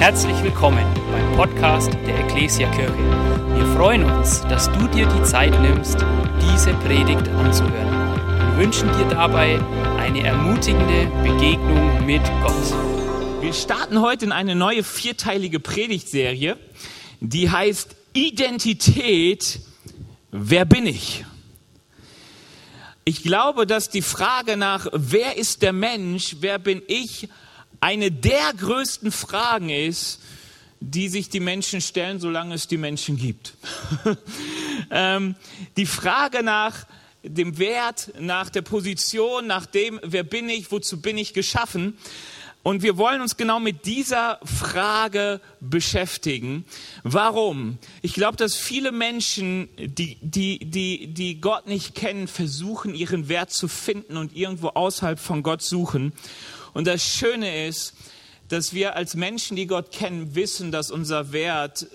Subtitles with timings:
[0.00, 2.96] Herzlich willkommen beim Podcast der Ecclesia Kirche.
[3.54, 5.98] Wir freuen uns, dass du dir die Zeit nimmst,
[6.40, 8.16] diese Predigt anzuhören.
[8.56, 9.60] Wir wünschen dir dabei
[9.98, 13.42] eine ermutigende Begegnung mit Gott.
[13.42, 16.56] Wir starten heute in eine neue vierteilige Predigtserie,
[17.20, 19.60] die heißt Identität,
[20.30, 21.26] wer bin ich?
[23.04, 27.28] Ich glaube, dass die Frage nach, wer ist der Mensch, wer bin ich,
[27.80, 30.20] eine der größten Fragen ist,
[30.80, 33.54] die sich die Menschen stellen, solange es die Menschen gibt.
[34.90, 35.34] ähm,
[35.76, 36.86] die Frage nach
[37.22, 41.98] dem Wert, nach der Position, nach dem, wer bin ich, wozu bin ich geschaffen.
[42.62, 46.66] Und wir wollen uns genau mit dieser Frage beschäftigen.
[47.04, 47.78] Warum?
[48.02, 53.50] Ich glaube, dass viele Menschen, die, die, die, die Gott nicht kennen, versuchen, ihren Wert
[53.50, 56.12] zu finden und irgendwo außerhalb von Gott suchen.
[56.72, 57.94] Und das Schöne ist,
[58.48, 61.86] dass wir als Menschen, die Gott kennen, wissen, dass unser Wert äh,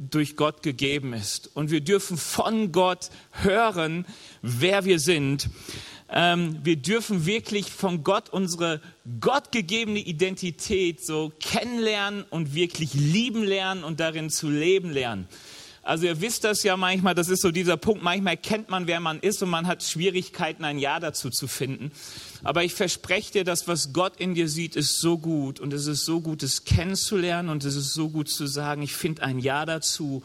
[0.00, 1.50] durch Gott gegeben ist.
[1.54, 4.06] Und wir dürfen von Gott hören,
[4.40, 5.50] wer wir sind.
[6.10, 8.80] Ähm, wir dürfen wirklich von Gott unsere
[9.20, 15.28] gottgegebene Identität so kennenlernen und wirklich lieben lernen und darin zu leben lernen.
[15.82, 19.00] Also ihr wisst das ja manchmal, das ist so dieser Punkt, manchmal kennt man, wer
[19.00, 21.92] man ist und man hat Schwierigkeiten, ein Ja dazu zu finden.
[22.44, 25.86] Aber ich verspreche dir, dass was Gott in dir sieht, ist so gut und es
[25.86, 29.38] ist so gut, es kennenzulernen und es ist so gut zu sagen, ich finde ein
[29.38, 30.22] Ja dazu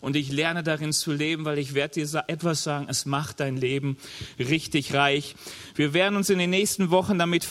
[0.00, 3.56] und ich lerne darin zu leben, weil ich werde dir etwas sagen, es macht dein
[3.56, 3.96] Leben
[4.38, 5.34] richtig reich.
[5.74, 7.46] Wir werden uns in den nächsten Wochen damit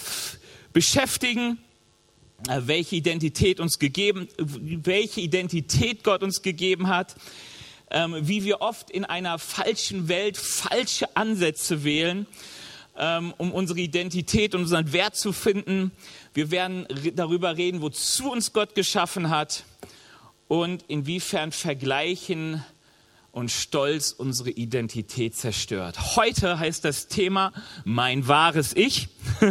[0.72, 1.58] beschäftigen,
[2.48, 7.16] äh, welche Identität uns gegeben, welche Identität Gott uns gegeben hat,
[7.92, 12.26] ähm, wie wir oft in einer falschen Welt falsche Ansätze wählen,
[13.38, 15.92] um unsere Identität und unseren Wert zu finden.
[16.34, 19.64] Wir werden darüber reden, wozu uns Gott geschaffen hat
[20.48, 22.64] und inwiefern Vergleichen
[23.36, 26.16] und Stolz unsere Identität zerstört.
[26.16, 27.52] Heute heißt das Thema
[27.84, 29.10] mein wahres Ich.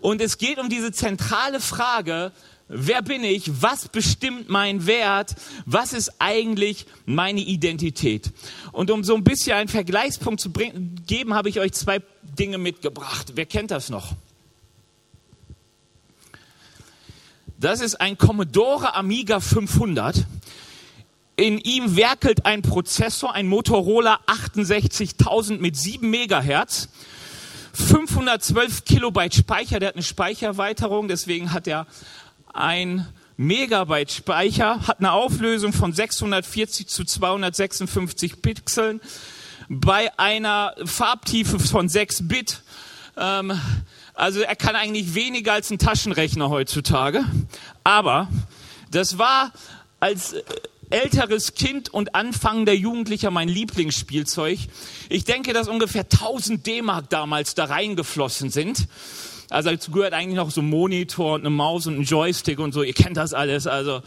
[0.00, 2.30] Und es geht um diese zentrale Frage,
[2.68, 3.62] Wer bin ich?
[3.62, 5.34] Was bestimmt mein Wert?
[5.66, 8.32] Was ist eigentlich meine Identität?
[8.72, 12.56] Und um so ein bisschen einen Vergleichspunkt zu bringen, geben, habe ich euch zwei Dinge
[12.56, 13.32] mitgebracht.
[13.34, 14.12] Wer kennt das noch?
[17.58, 20.24] Das ist ein Commodore Amiga 500.
[21.36, 26.88] In ihm werkelt ein Prozessor, ein Motorola 68000 mit 7 Megahertz.
[27.74, 31.86] 512 Kilobyte Speicher, der hat eine Speicherweiterung, deswegen hat er
[32.54, 33.06] ein
[33.36, 39.00] Megabyte Speicher, hat eine Auflösung von 640 zu 256 Pixeln
[39.68, 42.62] bei einer Farbtiefe von 6 Bit.
[43.16, 43.58] Ähm,
[44.14, 47.24] also er kann eigentlich weniger als ein Taschenrechner heutzutage.
[47.82, 48.28] Aber
[48.90, 49.52] das war
[49.98, 50.36] als
[50.90, 54.58] älteres Kind und anfangender Jugendlicher mein Lieblingsspielzeug.
[55.08, 58.86] Ich denke, dass ungefähr 1000 D-Mark damals da reingeflossen sind.
[59.54, 62.74] Also dazu gehört eigentlich noch so ein Monitor und eine Maus und ein Joystick und
[62.74, 62.82] so.
[62.82, 63.68] Ihr kennt das alles.
[63.68, 64.02] Also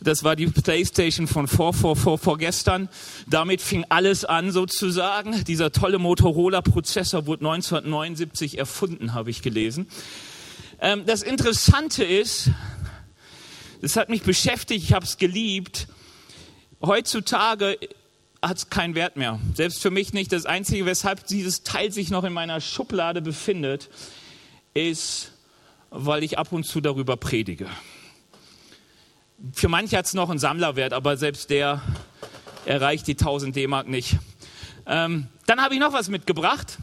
[0.00, 2.88] das war die Playstation von vor, vor, vor, vor gestern.
[3.26, 5.42] Damit fing alles an sozusagen.
[5.42, 9.88] Dieser tolle Motorola-Prozessor wurde 1979 erfunden, habe ich gelesen.
[10.80, 12.50] Ähm, das Interessante ist,
[13.80, 15.88] das hat mich beschäftigt, ich habe es geliebt.
[16.80, 17.76] Heutzutage
[18.40, 19.40] hat es keinen Wert mehr.
[19.54, 20.30] Selbst für mich nicht.
[20.30, 23.90] Das Einzige, weshalb dieses Teil sich noch in meiner Schublade befindet,
[24.74, 25.32] ist,
[25.90, 27.68] weil ich ab und zu darüber predige.
[29.52, 31.82] Für manche hat es noch einen Sammlerwert, aber selbst der
[32.64, 34.18] erreicht die 1000 D-Mark nicht.
[34.86, 36.78] Ähm, dann habe ich noch was mitgebracht,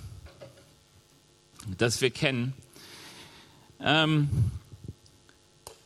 [1.77, 2.53] das wir kennen.
[3.79, 4.29] Ähm,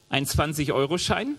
[0.10, 1.36] ein 20-Euro-Schein.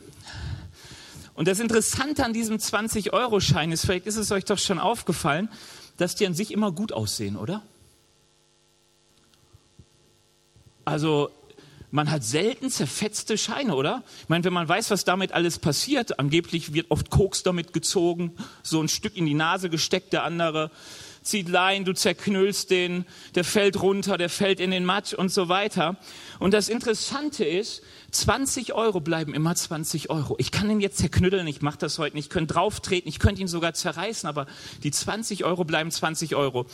[1.34, 5.48] Und das Interessante an diesem 20-Euro-Schein ist, vielleicht ist es euch doch schon aufgefallen,
[5.96, 7.62] dass die an sich immer gut aussehen, oder?
[10.84, 11.30] Also
[11.90, 14.02] man hat selten zerfetzte Scheine, oder?
[14.22, 18.32] Ich meine, wenn man weiß, was damit alles passiert, angeblich wird oft Koks damit gezogen,
[18.64, 20.72] so ein Stück in die Nase gesteckt, der andere
[21.24, 25.48] zieht Lein, du zerknüllst den, der fällt runter, der fällt in den Matsch und so
[25.48, 25.96] weiter.
[26.38, 27.82] Und das Interessante ist,
[28.12, 30.36] 20 Euro bleiben immer 20 Euro.
[30.38, 33.40] Ich kann ihn jetzt zerknütteln, ich mache das heute nicht, ich könnte drauftreten, ich könnte
[33.40, 34.46] ihn sogar zerreißen, aber
[34.84, 36.66] die 20 Euro bleiben 20 Euro.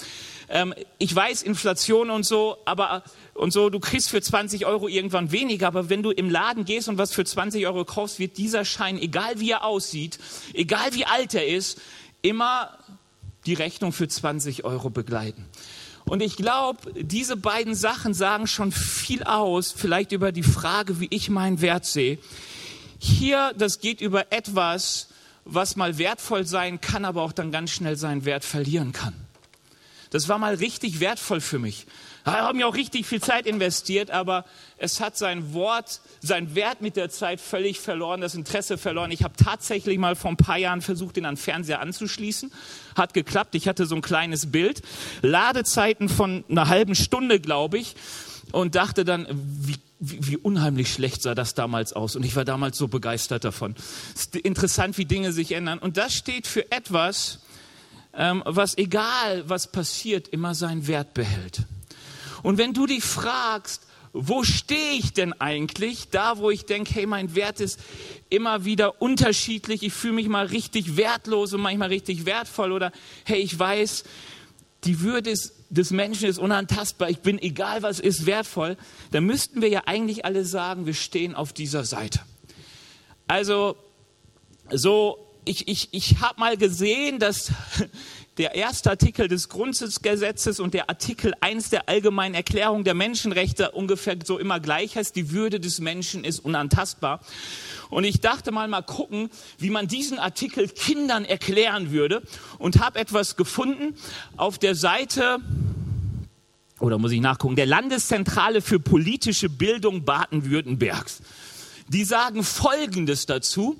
[0.48, 3.04] Ähm, ich weiß, Inflation und so, aber
[3.34, 6.88] und so, du kriegst für 20 Euro irgendwann weniger, aber wenn du im Laden gehst
[6.88, 10.18] und was für 20 Euro kaufst, wird dieser Schein, egal wie er aussieht,
[10.52, 11.80] egal wie alt er ist,
[12.22, 12.76] immer
[13.46, 15.44] die Rechnung für 20 Euro begleiten.
[16.04, 21.08] Und ich glaube, diese beiden Sachen sagen schon viel aus, vielleicht über die Frage, wie
[21.10, 22.18] ich meinen Wert sehe.
[22.98, 25.08] Hier, das geht über etwas,
[25.44, 29.14] was mal wertvoll sein kann, aber auch dann ganz schnell seinen Wert verlieren kann.
[30.10, 31.86] Das war mal richtig wertvoll für mich.
[32.24, 34.44] Da haben ja auch richtig viel Zeit investiert, aber
[34.76, 39.10] es hat sein Wort, sein Wert mit der Zeit völlig verloren, das Interesse verloren.
[39.10, 42.52] Ich habe tatsächlich mal vor ein paar Jahren versucht, den an Fernseher anzuschließen.
[42.96, 43.54] Hat geklappt.
[43.54, 44.82] Ich hatte so ein kleines Bild.
[45.22, 47.94] Ladezeiten von einer halben Stunde, glaube ich.
[48.52, 52.16] Und dachte dann, wie wie, wie unheimlich schlecht sah das damals aus.
[52.16, 53.76] Und ich war damals so begeistert davon.
[54.42, 55.78] Interessant, wie Dinge sich ändern.
[55.78, 57.40] Und das steht für etwas,
[58.14, 61.66] ähm, was egal was passiert, immer seinen Wert behält.
[62.42, 66.08] Und wenn du dich fragst, wo stehe ich denn eigentlich?
[66.10, 67.78] Da, wo ich denke, hey, mein Wert ist
[68.28, 69.82] immer wieder unterschiedlich.
[69.84, 72.72] Ich fühle mich mal richtig wertlos und manchmal richtig wertvoll.
[72.72, 72.90] Oder
[73.24, 74.04] hey, ich weiß,
[74.84, 75.32] die Würde
[75.70, 77.08] des Menschen ist unantastbar.
[77.08, 78.76] Ich bin, egal was ist, wertvoll.
[79.12, 82.20] Dann müssten wir ja eigentlich alle sagen, wir stehen auf dieser Seite.
[83.28, 83.76] Also,
[84.72, 87.52] so, ich, ich, ich habe mal gesehen, dass
[88.40, 94.16] der erste Artikel des Grundgesetzes und der Artikel 1 der Allgemeinen Erklärung der Menschenrechte ungefähr
[94.24, 97.20] so immer gleich heißt, die Würde des Menschen ist unantastbar.
[97.90, 99.28] Und ich dachte mal mal gucken,
[99.58, 102.22] wie man diesen Artikel Kindern erklären würde
[102.58, 103.94] und habe etwas gefunden
[104.38, 105.40] auf der Seite
[106.78, 111.20] oder muss ich nachgucken, der Landeszentrale für politische Bildung Baden-Württembergs.
[111.88, 113.76] Die sagen Folgendes dazu.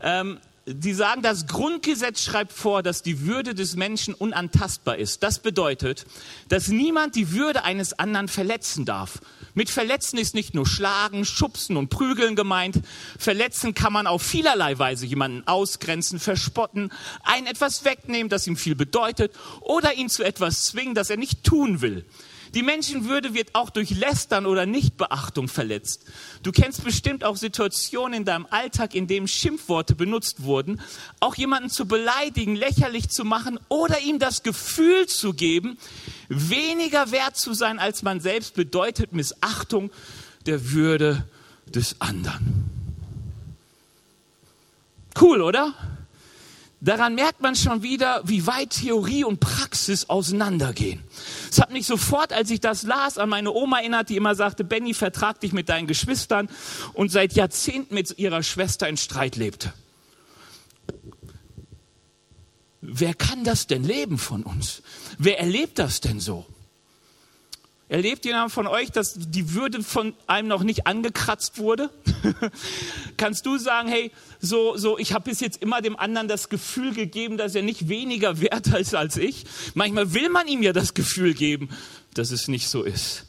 [0.00, 5.22] Ähm, die sagen, das Grundgesetz schreibt vor, dass die Würde des Menschen unantastbar ist.
[5.22, 6.06] Das bedeutet,
[6.48, 9.20] dass niemand die Würde eines anderen verletzen darf.
[9.52, 12.80] Mit verletzen ist nicht nur schlagen, schubsen und prügeln gemeint.
[13.18, 16.90] Verletzen kann man auf vielerlei Weise jemanden ausgrenzen, verspotten,
[17.22, 21.44] einen etwas wegnehmen, das ihm viel bedeutet, oder ihn zu etwas zwingen, das er nicht
[21.44, 22.06] tun will.
[22.54, 26.04] Die Menschenwürde wird auch durch Lästern oder Nichtbeachtung verletzt.
[26.44, 30.80] Du kennst bestimmt auch Situationen in deinem Alltag, in denen Schimpfworte benutzt wurden.
[31.18, 35.78] Auch jemanden zu beleidigen, lächerlich zu machen oder ihm das Gefühl zu geben,
[36.28, 39.90] weniger wert zu sein als man selbst, bedeutet Missachtung
[40.46, 41.26] der Würde
[41.66, 42.70] des anderen.
[45.20, 45.74] Cool, oder?
[46.84, 51.02] Daran merkt man schon wieder, wie weit Theorie und Praxis auseinandergehen.
[51.50, 54.64] Es hat mich sofort, als ich das las, an meine Oma erinnert, die immer sagte,
[54.64, 56.50] Benny, vertrag dich mit deinen Geschwistern
[56.92, 59.72] und seit Jahrzehnten mit ihrer Schwester in Streit lebte.
[62.82, 64.82] Wer kann das denn leben von uns?
[65.16, 66.44] Wer erlebt das denn so?
[67.88, 71.90] Erlebt jemand von euch, dass die Würde von einem noch nicht angekratzt wurde?
[73.18, 74.10] Kannst du sagen, hey,
[74.40, 77.88] so, so, ich habe bis jetzt immer dem anderen das Gefühl gegeben, dass er nicht
[77.88, 79.44] weniger wert ist als ich?
[79.74, 81.68] Manchmal will man ihm ja das Gefühl geben,
[82.14, 83.26] dass es nicht so ist.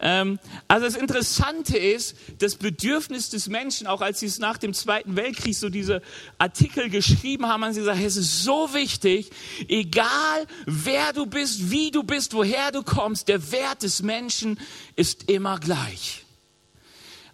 [0.00, 4.72] Ähm, also das Interessante ist, das Bedürfnis des Menschen, auch als sie es nach dem
[4.72, 6.02] Zweiten Weltkrieg so diese
[6.38, 9.30] Artikel geschrieben haben, haben sie gesagt, es ist so wichtig,
[9.68, 14.60] egal wer du bist, wie du bist, woher du kommst, der Wert des Menschen
[14.94, 16.24] ist immer gleich.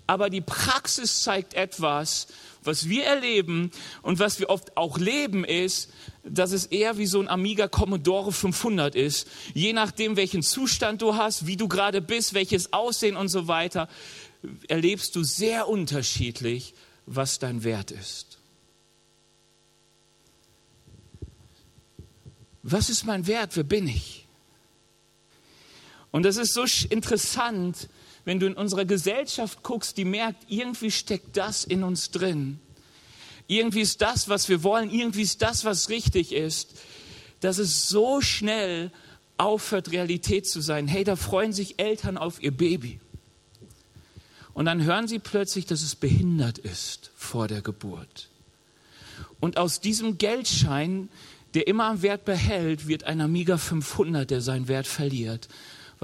[0.06, 2.26] Aber die Praxis zeigt etwas,
[2.66, 3.70] was wir erleben
[4.02, 5.90] und was wir oft auch leben, ist,
[6.24, 9.28] dass es eher wie so ein Amiga Commodore 500 ist.
[9.52, 13.88] Je nachdem, welchen Zustand du hast, wie du gerade bist, welches Aussehen und so weiter,
[14.68, 16.74] erlebst du sehr unterschiedlich,
[17.06, 18.38] was dein Wert ist.
[22.62, 23.56] Was ist mein Wert?
[23.56, 24.26] Wer bin ich?
[26.10, 27.88] Und das ist so interessant,
[28.24, 32.58] wenn du in unserer Gesellschaft guckst, die merkt, irgendwie steckt das in uns drin.
[33.46, 36.70] Irgendwie ist das, was wir wollen, irgendwie ist das, was richtig ist,
[37.40, 38.90] dass es so schnell
[39.36, 40.88] aufhört, Realität zu sein.
[40.88, 43.00] Hey, da freuen sich Eltern auf ihr Baby.
[44.54, 48.30] Und dann hören sie plötzlich, dass es behindert ist vor der Geburt.
[49.40, 51.08] Und aus diesem Geldschein,
[51.54, 55.48] der immer am Wert behält, wird ein Amiga 500, der seinen Wert verliert,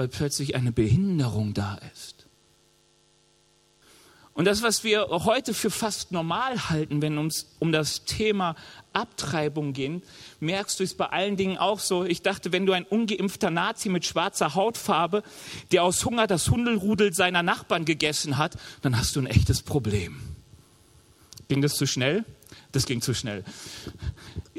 [0.01, 2.25] weil plötzlich eine Behinderung da ist.
[4.33, 8.57] Und das, was wir heute für fast normal halten, wenn es um das Thema
[8.95, 10.03] Abtreibung geht,
[10.41, 12.07] merkst du es bei allen Dingen auch so.
[12.07, 15.23] Ich dachte, wenn du ein ungeimpfter Nazi mit schwarzer Hautfarbe,
[15.71, 20.19] der aus Hunger das Hundelrudel seiner Nachbarn gegessen hat, dann hast du ein echtes Problem.
[21.49, 22.25] Ging das zu schnell?
[22.73, 23.45] Das ging zu schnell.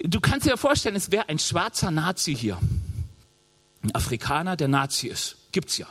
[0.04, 2.60] Du kannst dir vorstellen, es wäre ein schwarzer Nazi hier.
[3.84, 5.38] Ein Afrikaner, der Nazi ist.
[5.52, 5.88] Gibt's ja.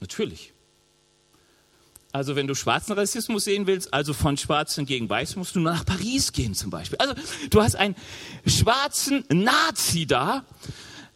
[0.00, 0.52] Natürlich.
[2.14, 5.72] Also wenn du schwarzen Rassismus sehen willst, also von Schwarzen gegen Weiß, musst du nur
[5.72, 6.96] nach Paris gehen zum Beispiel.
[6.98, 7.14] Also
[7.50, 7.96] du hast einen
[8.46, 10.44] schwarzen Nazi da,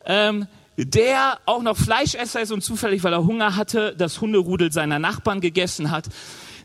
[0.05, 4.99] ähm, der auch noch Fleischesser ist und zufällig, weil er Hunger hatte, das Hunderudel seiner
[4.99, 6.07] Nachbarn gegessen hat.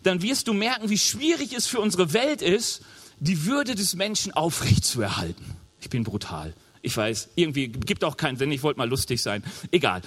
[0.02, 2.82] dann wirst du merken, wie schwierig es für unsere Welt ist,
[3.20, 5.46] die Würde des Menschen aufrechtzuerhalten.
[5.80, 6.54] Ich bin brutal.
[6.84, 8.52] Ich weiß, irgendwie gibt auch keinen Sinn.
[8.52, 9.42] Ich wollte mal lustig sein.
[9.72, 10.02] Egal.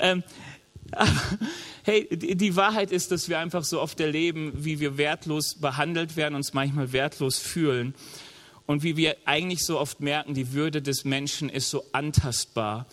[0.00, 0.24] Ähm,
[1.84, 6.34] hey, die Wahrheit ist, dass wir einfach so oft erleben, wie wir wertlos behandelt werden,
[6.34, 7.94] uns manchmal wertlos fühlen
[8.66, 12.86] und wie wir eigentlich so oft merken, die Würde des Menschen ist so antastbar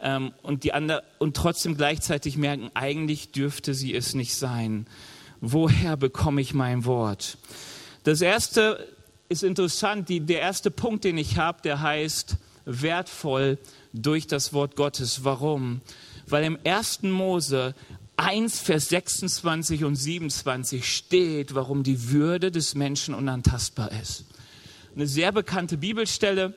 [0.00, 4.86] ähm, und, die andere, und trotzdem gleichzeitig merken, eigentlich dürfte sie es nicht sein.
[5.42, 7.36] Woher bekomme ich mein Wort?
[8.04, 8.88] Das erste
[9.28, 13.58] ist interessant, die, der erste Punkt, den ich habe, der heißt wertvoll
[13.92, 15.24] durch das Wort Gottes.
[15.24, 15.80] Warum?
[16.26, 17.02] Weil im 1.
[17.02, 17.74] Mose
[18.16, 24.26] 1, Vers 26 und 27 steht, warum die Würde des Menschen unantastbar ist.
[24.94, 26.54] Eine sehr bekannte Bibelstelle,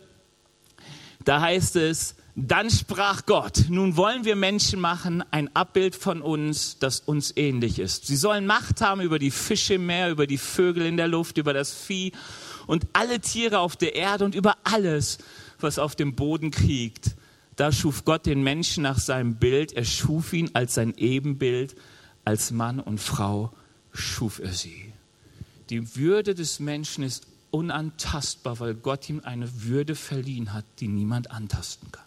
[1.23, 6.77] da heißt es, dann sprach Gott, nun wollen wir Menschen machen, ein Abbild von uns,
[6.79, 8.07] das uns ähnlich ist.
[8.07, 11.37] Sie sollen Macht haben über die Fische im Meer, über die Vögel in der Luft,
[11.37, 12.11] über das Vieh
[12.67, 15.17] und alle Tiere auf der Erde und über alles,
[15.65, 17.15] was auf dem Boden kriegt.
[17.57, 19.73] Da schuf Gott den Menschen nach seinem Bild.
[19.73, 21.75] Er schuf ihn als sein Ebenbild.
[22.23, 23.51] Als Mann und Frau
[23.91, 24.93] schuf er sie.
[25.69, 31.31] Die Würde des Menschen ist unantastbar, weil Gott ihm eine Würde verliehen hat, die niemand
[31.31, 32.03] antasten kann.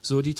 [0.00, 0.36] So die,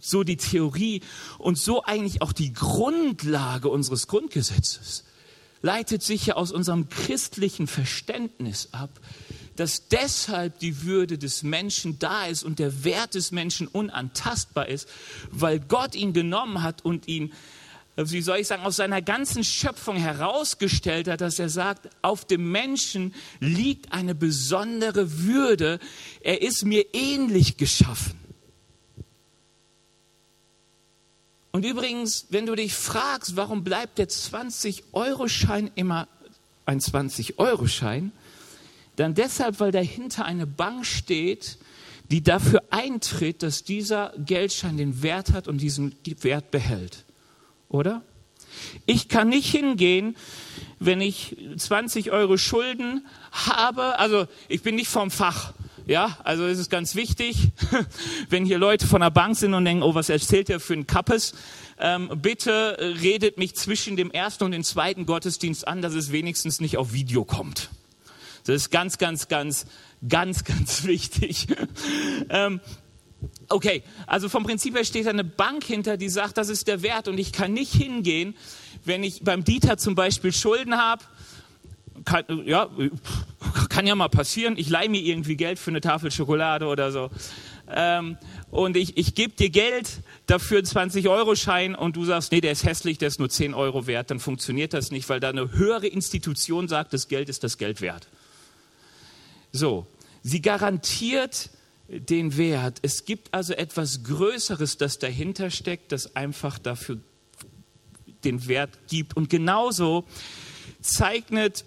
[0.00, 1.02] so die Theorie
[1.38, 5.04] und so eigentlich auch die Grundlage unseres Grundgesetzes
[5.60, 8.90] leitet sich ja aus unserem christlichen Verständnis ab,
[9.56, 14.88] dass deshalb die Würde des Menschen da ist und der Wert des Menschen unantastbar ist,
[15.30, 17.32] weil Gott ihn genommen hat und ihn,
[17.96, 22.50] wie soll ich sagen, aus seiner ganzen Schöpfung herausgestellt hat, dass er sagt, auf dem
[22.50, 25.78] Menschen liegt eine besondere Würde,
[26.22, 28.18] er ist mir ähnlich geschaffen.
[31.52, 36.08] Und übrigens, wenn du dich fragst, warum bleibt der 20-Euro-Schein immer
[36.64, 38.12] ein 20-Euro-Schein,
[38.96, 41.58] dann deshalb, weil dahinter eine Bank steht,
[42.10, 47.04] die dafür eintritt, dass dieser Geldschein den Wert hat und diesen Wert behält.
[47.68, 48.02] Oder?
[48.84, 50.16] Ich kann nicht hingehen,
[50.78, 55.54] wenn ich 20 Euro Schulden habe, also ich bin nicht vom Fach.
[55.86, 57.48] Ja, also es ist ganz wichtig,
[58.28, 60.86] wenn hier Leute von der Bank sind und denken, oh, was erzählt der für ein
[60.86, 61.34] Kappes?
[61.78, 66.60] Ähm, bitte redet mich zwischen dem ersten und dem zweiten Gottesdienst an, dass es wenigstens
[66.60, 67.70] nicht auf Video kommt.
[68.44, 69.66] Das ist ganz, ganz, ganz,
[70.06, 71.46] ganz, ganz wichtig.
[72.28, 72.60] ähm,
[73.48, 76.82] okay, also vom Prinzip her steht da eine Bank hinter, die sagt, das ist der
[76.82, 78.34] Wert und ich kann nicht hingehen,
[78.84, 81.04] wenn ich beim Dieter zum Beispiel Schulden habe.
[82.04, 82.68] Kann, ja,
[83.68, 84.54] kann ja mal passieren.
[84.56, 87.10] Ich leihe mir irgendwie Geld für eine Tafel Schokolade oder so.
[87.70, 88.16] Ähm,
[88.50, 92.64] und ich, ich gebe dir Geld dafür einen 20-Euro-Schein und du sagst, nee, der ist
[92.64, 95.86] hässlich, der ist nur 10 Euro wert, dann funktioniert das nicht, weil da eine höhere
[95.86, 98.08] Institution sagt, das Geld ist das Geld wert.
[99.52, 99.86] So,
[100.22, 101.50] sie garantiert
[101.88, 102.78] den Wert.
[102.82, 106.98] Es gibt also etwas Größeres, das dahinter steckt, das einfach dafür
[108.24, 109.14] den Wert gibt.
[109.16, 110.04] Und genauso
[110.80, 111.64] zeichnet,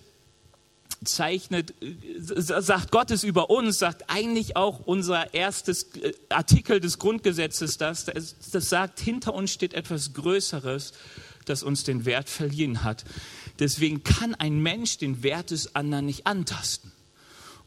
[1.04, 1.76] zeichnet,
[2.18, 5.90] sagt Gottes über uns, sagt eigentlich auch unser erstes
[6.30, 10.94] Artikel des Grundgesetzes das, das sagt, hinter uns steht etwas Größeres,
[11.46, 13.06] das uns den Wert verliehen hat.
[13.60, 16.92] Deswegen kann ein Mensch den Wert des anderen nicht antasten.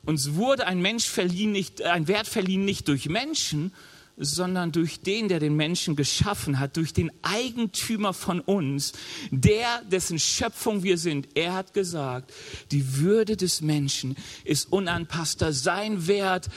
[0.08, 3.74] Uns wurde ein Mensch verliehen, nicht, ein Wert verliehen nicht durch Menschen,
[4.16, 8.94] sondern durch den, der den Menschen geschaffen hat, durch den Eigentümer von uns,
[9.30, 11.28] der, dessen Schöpfung wir sind.
[11.34, 12.32] Er hat gesagt,
[12.72, 15.52] die Würde des Menschen ist unanpasster.
[15.52, 16.48] Sein Wert,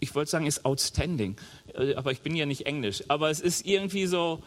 [0.00, 1.36] ich wollte sagen, ist outstanding,
[1.96, 4.42] aber ich bin ja nicht Englisch, aber es ist irgendwie so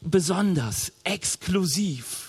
[0.00, 2.27] besonders, exklusiv.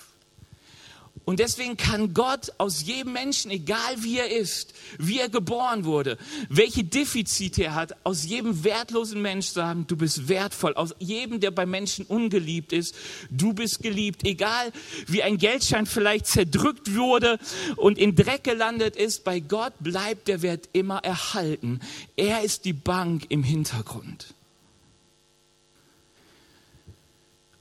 [1.26, 6.18] Und deswegen kann Gott aus jedem Menschen, egal wie er ist, wie er geboren wurde,
[6.50, 10.74] welche Defizite er hat, aus jedem wertlosen Mensch sagen, du bist wertvoll.
[10.74, 12.96] Aus jedem, der bei Menschen ungeliebt ist,
[13.30, 14.26] du bist geliebt.
[14.26, 14.72] Egal
[15.08, 17.40] wie ein Geldschein vielleicht zerdrückt wurde
[17.76, 21.80] und in Dreck gelandet ist, bei Gott bleibt der Wert immer erhalten.
[22.16, 24.34] Er ist die Bank im Hintergrund.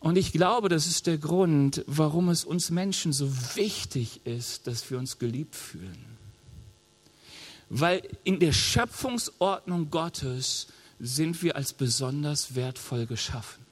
[0.00, 4.90] Und ich glaube, das ist der Grund, warum es uns Menschen so wichtig ist, dass
[4.90, 6.04] wir uns geliebt fühlen.
[7.68, 10.68] Weil in der Schöpfungsordnung Gottes
[11.00, 13.66] sind wir als besonders wertvoll geschaffen.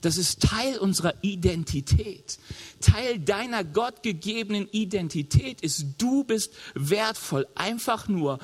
[0.00, 2.38] Das ist Teil unserer Identität.
[2.80, 8.38] Teil deiner gottgegebenen Identität ist, du bist wertvoll, einfach nur,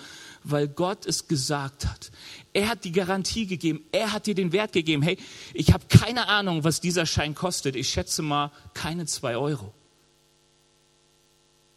[0.44, 2.12] weil Gott es gesagt hat.
[2.52, 5.02] Er hat die Garantie gegeben, er hat dir den Wert gegeben.
[5.02, 5.18] Hey,
[5.52, 7.74] ich habe keine Ahnung, was dieser Schein kostet.
[7.74, 9.72] Ich schätze mal keine zwei Euro.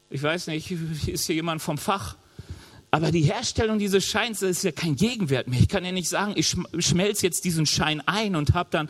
[0.10, 0.72] Ich weiß nicht,
[1.08, 2.18] ist hier jemand vom Fach?
[2.92, 5.60] Aber die Herstellung dieses Scheins ist ja kein Gegenwert mehr.
[5.60, 8.90] Ich kann ja nicht sagen, ich schmelze jetzt diesen Schein ein und habe dann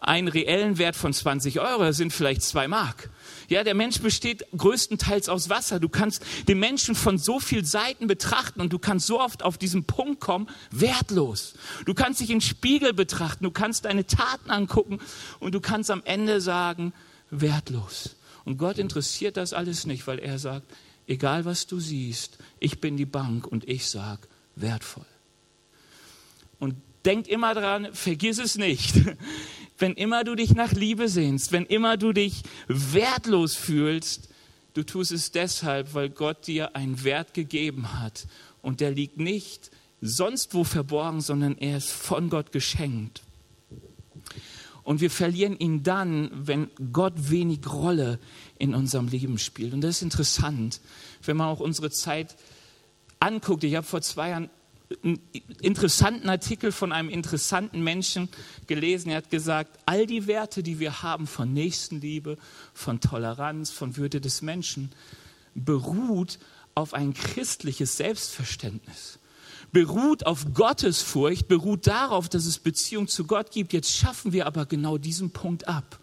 [0.00, 1.82] einen reellen Wert von 20 Euro.
[1.82, 3.10] Das sind vielleicht zwei Mark.
[3.48, 5.80] Ja, der Mensch besteht größtenteils aus Wasser.
[5.80, 9.56] Du kannst den Menschen von so vielen Seiten betrachten und du kannst so oft auf
[9.56, 11.54] diesen Punkt kommen, wertlos.
[11.86, 15.00] Du kannst dich im Spiegel betrachten, du kannst deine Taten angucken
[15.40, 16.92] und du kannst am Ende sagen,
[17.30, 18.16] wertlos.
[18.44, 20.66] Und Gott interessiert das alles nicht, weil er sagt,
[21.06, 25.06] egal was du siehst, ich bin die Bank und ich sag wertvoll.
[26.58, 26.74] Und
[27.04, 28.94] denk immer dran, vergiss es nicht.
[29.78, 34.28] Wenn immer du dich nach Liebe sehnst, wenn immer du dich wertlos fühlst,
[34.74, 38.26] du tust es deshalb, weil Gott dir einen Wert gegeben hat.
[38.60, 39.70] Und der liegt nicht
[40.00, 43.22] sonst wo verborgen, sondern er ist von Gott geschenkt.
[44.82, 48.18] Und wir verlieren ihn dann, wenn Gott wenig Rolle
[48.58, 49.74] in unserem Leben spielt.
[49.74, 50.80] Und das ist interessant,
[51.24, 52.36] wenn man auch unsere Zeit
[53.20, 53.64] anguckt.
[53.64, 54.50] Ich habe vor zwei Jahren
[55.60, 58.28] interessanten Artikel von einem interessanten Menschen
[58.66, 59.10] gelesen.
[59.10, 62.38] Er hat gesagt, all die Werte, die wir haben von Nächstenliebe,
[62.72, 64.90] von Toleranz, von Würde des Menschen,
[65.54, 66.38] beruht
[66.74, 69.18] auf ein christliches Selbstverständnis
[69.72, 73.72] beruht auf Gottesfurcht, beruht darauf, dass es Beziehung zu Gott gibt.
[73.72, 75.98] Jetzt schaffen wir aber genau diesen Punkt ab.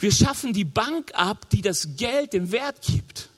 [0.00, 3.28] Wir schaffen die Bank ab, die das Geld den Wert gibt.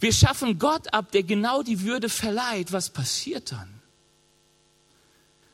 [0.00, 2.72] Wir schaffen Gott ab, der genau die Würde verleiht.
[2.72, 3.75] Was passiert dann?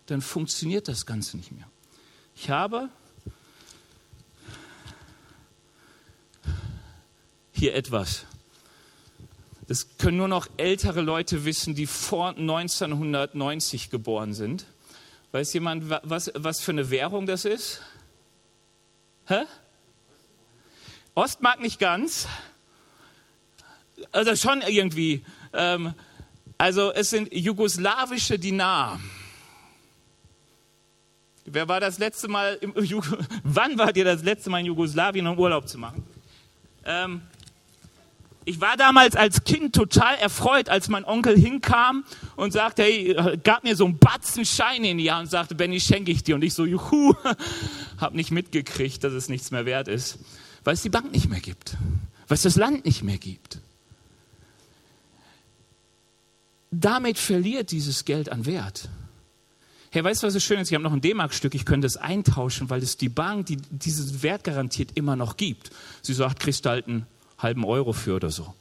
[0.07, 1.69] Dann funktioniert das Ganze nicht mehr.
[2.35, 2.89] Ich habe
[7.53, 8.27] hier etwas.
[9.69, 14.67] Das können nur noch ältere Leute wissen, die vor 1990 geboren sind.
[15.31, 17.81] Weiß jemand, was, was für eine Währung das ist?
[19.27, 19.45] Hä?
[21.15, 22.27] Ostmark nicht ganz.
[24.11, 25.25] Also schon irgendwie.
[25.53, 25.95] Ähm,
[26.59, 29.01] also es sind jugoslawische Dinar.
[31.45, 33.05] Wer war das letzte Mal im Jug
[33.43, 36.05] Wann wart ihr das letzte Mal in Jugoslawien, um Urlaub zu machen?
[36.85, 37.23] Ähm,
[38.45, 43.63] ich war damals als Kind total erfreut, als mein Onkel hinkam und sagte, hey, gab
[43.63, 46.35] mir so einen Batzen Schein in die Hand und sagte, Benny, schenke ich dir.
[46.35, 47.15] Und ich so, juhu,
[47.99, 50.19] hab nicht mitgekriegt, dass es nichts mehr wert ist,
[50.65, 51.77] weil es die Bank nicht mehr gibt,
[52.27, 53.61] weil es das Land nicht mehr gibt.
[56.73, 58.89] Damit verliert dieses Geld an Wert.
[59.95, 60.71] Hey, weißt du, was so schön ist?
[60.71, 64.23] Ich habe noch ein D-Mark-Stück, ich könnte es eintauschen, weil es die Bank, die diesen
[64.23, 65.71] Wert garantiert, immer noch gibt.
[66.01, 68.55] Sie sagt, kriegst du halt einen halben Euro für oder so.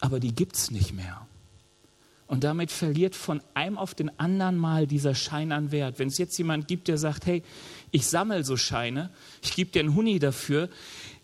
[0.00, 1.26] Aber die gibt es nicht mehr.
[2.26, 5.98] Und damit verliert von einem auf den anderen Mal dieser Schein an Wert.
[5.98, 7.42] Wenn es jetzt jemand gibt, der sagt, hey,
[7.90, 9.08] ich sammle so Scheine,
[9.40, 10.68] ich gebe dir einen Huni dafür,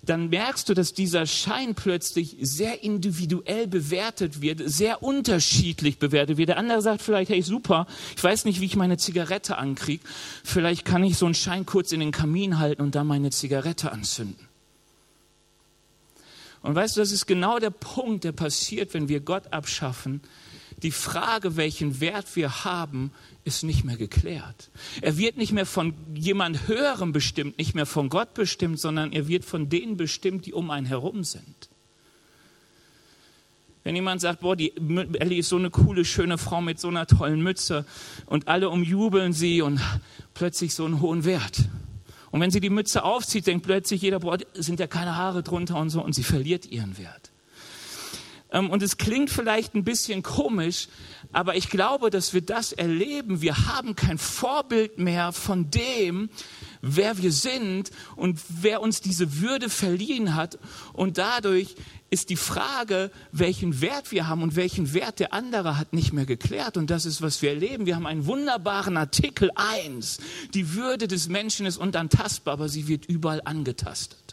[0.02, 6.48] dann merkst du, dass dieser Schein plötzlich sehr individuell bewertet wird, sehr unterschiedlich bewertet wird.
[6.48, 7.86] Der andere sagt vielleicht, hey, super,
[8.16, 10.02] ich weiß nicht, wie ich meine Zigarette ankriege.
[10.42, 13.92] Vielleicht kann ich so einen Schein kurz in den Kamin halten und dann meine Zigarette
[13.92, 14.48] anzünden.
[16.62, 20.20] Und weißt du, das ist genau der Punkt, der passiert, wenn wir Gott abschaffen.
[20.82, 23.12] Die Frage, welchen Wert wir haben,
[23.44, 24.70] ist nicht mehr geklärt.
[25.00, 29.29] Er wird nicht mehr von jemand Höherem bestimmt, nicht mehr von Gott bestimmt, sondern er
[29.29, 31.70] wird von denen bestimmt, die um einen herum sind.
[33.83, 34.74] Wenn jemand sagt, boah, die
[35.18, 37.87] Ellie ist so eine coole, schöne Frau mit so einer tollen Mütze
[38.26, 39.81] und alle umjubeln sie und
[40.35, 41.64] plötzlich so einen hohen Wert.
[42.31, 45.76] Und wenn sie die Mütze aufzieht, denkt plötzlich jeder, boah, sind ja keine Haare drunter
[45.76, 47.29] und so, und sie verliert ihren Wert.
[48.52, 50.88] Ähm, und es klingt vielleicht ein bisschen komisch,
[51.32, 53.40] aber ich glaube, dass wir das erleben.
[53.40, 56.28] Wir haben kein Vorbild mehr von dem,
[56.82, 60.58] wer wir sind und wer uns diese Würde verliehen hat.
[60.92, 61.76] Und dadurch
[62.10, 66.26] ist die Frage, welchen Wert wir haben und welchen Wert der andere hat, nicht mehr
[66.26, 66.76] geklärt.
[66.76, 67.86] Und das ist, was wir erleben.
[67.86, 70.18] Wir haben einen wunderbaren Artikel 1.
[70.52, 74.29] Die Würde des Menschen ist unantastbar, aber sie wird überall angetastet.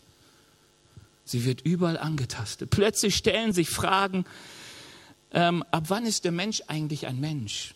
[1.28, 2.70] Sie wird überall angetastet.
[2.70, 4.26] Plötzlich stellen sich Fragen,
[5.32, 7.74] ähm, ab wann ist der Mensch eigentlich ein Mensch?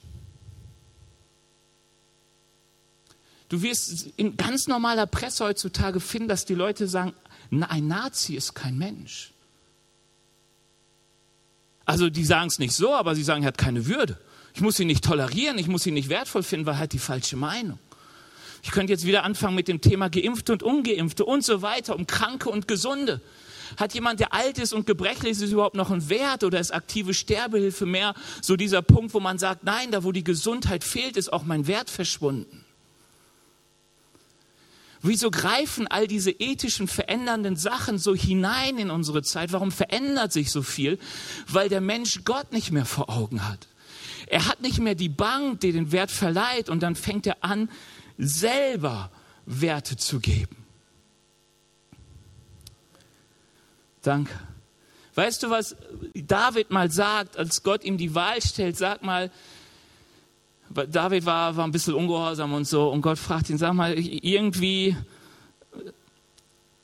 [3.50, 7.14] Du wirst in ganz normaler Presse heutzutage finden, dass die Leute sagen,
[7.52, 9.34] ein Nazi ist kein Mensch.
[11.84, 14.18] Also die sagen es nicht so, aber sie sagen, er hat keine Würde.
[14.54, 17.00] Ich muss ihn nicht tolerieren, ich muss ihn nicht wertvoll finden, weil er hat die
[17.00, 17.80] falsche Meinung.
[18.64, 22.06] Ich könnte jetzt wieder anfangen mit dem Thema Geimpfte und Ungeimpfte und so weiter, um
[22.06, 23.22] Kranke und Gesunde.
[23.78, 27.14] Hat jemand, der alt ist und gebrechlich ist, überhaupt noch ein Wert oder ist aktive
[27.14, 31.32] Sterbehilfe mehr so dieser Punkt, wo man sagt, nein, da wo die Gesundheit fehlt, ist
[31.32, 32.66] auch mein Wert verschwunden?
[35.04, 39.52] Wieso greifen all diese ethischen verändernden Sachen so hinein in unsere Zeit?
[39.52, 41.00] Warum verändert sich so viel?
[41.48, 43.68] Weil der Mensch Gott nicht mehr vor Augen hat.
[44.28, 47.68] Er hat nicht mehr die Bank, die den Wert verleiht und dann fängt er an,
[48.22, 49.10] selber
[49.46, 50.56] Werte zu geben.
[54.04, 54.34] Danke.
[55.16, 55.76] Weißt du, was
[56.14, 58.78] David mal sagt, als Gott ihm die Wahl stellt?
[58.78, 59.30] Sag mal,
[60.70, 62.90] David war, war ein bisschen ungehorsam und so.
[62.90, 64.96] Und Gott fragt ihn, sag mal, irgendwie,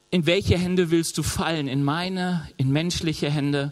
[0.10, 1.68] in welche Hände willst du fallen?
[1.68, 3.72] In meine, in menschliche Hände?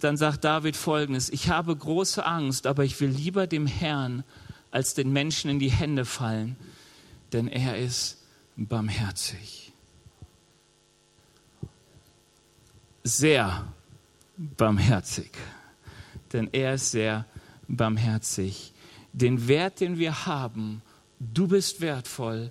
[0.00, 4.24] Dann sagt David folgendes, ich habe große Angst, aber ich will lieber dem Herrn
[4.72, 6.56] als den Menschen in die Hände fallen,
[7.32, 8.18] denn er ist
[8.56, 9.72] barmherzig.
[13.04, 13.72] Sehr
[14.36, 15.30] barmherzig,
[16.32, 17.26] denn er ist sehr
[17.68, 18.72] barmherzig
[19.12, 20.82] den Wert, den wir haben,
[21.20, 22.50] du bist wertvoll,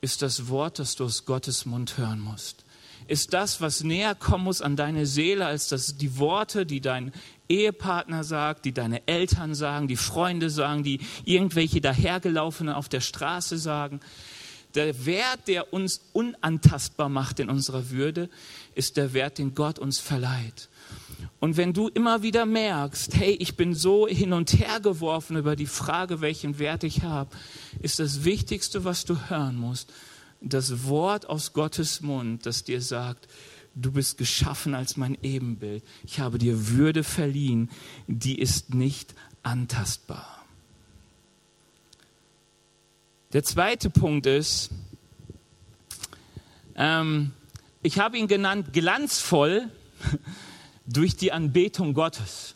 [0.00, 2.64] ist das Wort, das du aus Gottes Mund hören musst.
[3.08, 7.12] Ist das, was näher kommen muss an deine Seele, als das die Worte, die dein
[7.48, 13.58] Ehepartner sagt, die deine Eltern sagen, die Freunde sagen, die irgendwelche dahergelaufenen auf der Straße
[13.58, 14.00] sagen.
[14.74, 18.28] Der Wert, der uns unantastbar macht in unserer Würde,
[18.74, 20.68] ist der Wert, den Gott uns verleiht.
[21.40, 25.56] Und wenn du immer wieder merkst, hey, ich bin so hin und her geworfen über
[25.56, 27.30] die Frage, welchen Wert ich habe,
[27.80, 29.92] ist das Wichtigste, was du hören musst,
[30.40, 33.28] das Wort aus Gottes Mund, das dir sagt,
[33.76, 35.84] du bist geschaffen als mein Ebenbild.
[36.04, 37.70] Ich habe dir Würde verliehen,
[38.06, 40.44] die ist nicht antastbar.
[43.32, 44.70] Der zweite Punkt ist,
[46.74, 47.32] ähm,
[47.82, 49.68] ich habe ihn genannt glanzvoll
[50.86, 52.54] durch die Anbetung Gottes.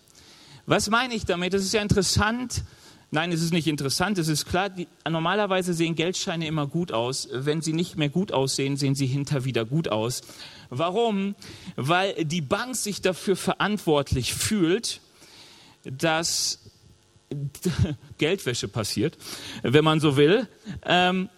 [0.67, 1.53] Was meine ich damit?
[1.53, 2.63] Das ist ja interessant.
[3.13, 7.29] Nein, es ist nicht interessant, es ist klar, die, normalerweise sehen Geldscheine immer gut aus.
[7.33, 10.23] Wenn sie nicht mehr gut aussehen, sehen sie hinter wieder gut aus.
[10.69, 11.35] Warum?
[11.75, 15.01] Weil die Bank sich dafür verantwortlich fühlt,
[15.83, 16.61] dass
[18.19, 19.19] Geldwäsche passiert,
[19.63, 20.47] wenn man so will.
[20.85, 21.29] Ähm,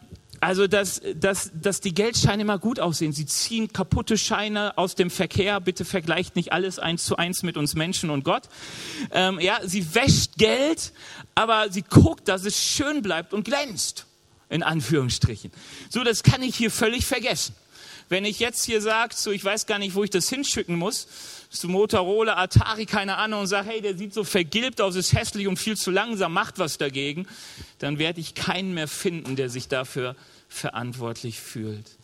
[0.42, 3.12] also, dass, dass, dass die Geldscheine immer gut aussehen.
[3.12, 5.60] Sie ziehen kaputte Scheine aus dem Verkehr.
[5.60, 8.48] Bitte vergleicht nicht alles eins zu eins mit uns Menschen und Gott.
[9.12, 10.92] Ähm, ja, sie wäscht Geld,
[11.36, 14.06] aber sie guckt, dass es schön bleibt und glänzt.
[14.48, 15.52] In Anführungsstrichen.
[15.88, 17.54] So, das kann ich hier völlig vergessen.
[18.08, 21.06] Wenn ich jetzt hier sage, so, ich weiß gar nicht, wo ich das hinschicken muss,
[21.50, 25.46] zu Motorola, Atari, keine Ahnung, und sage, hey, der sieht so vergilbt aus, ist hässlich
[25.46, 27.28] und viel zu langsam, macht was dagegen,
[27.78, 30.16] dann werde ich keinen mehr finden, der sich dafür
[30.52, 31.98] verantwortlich fühlt.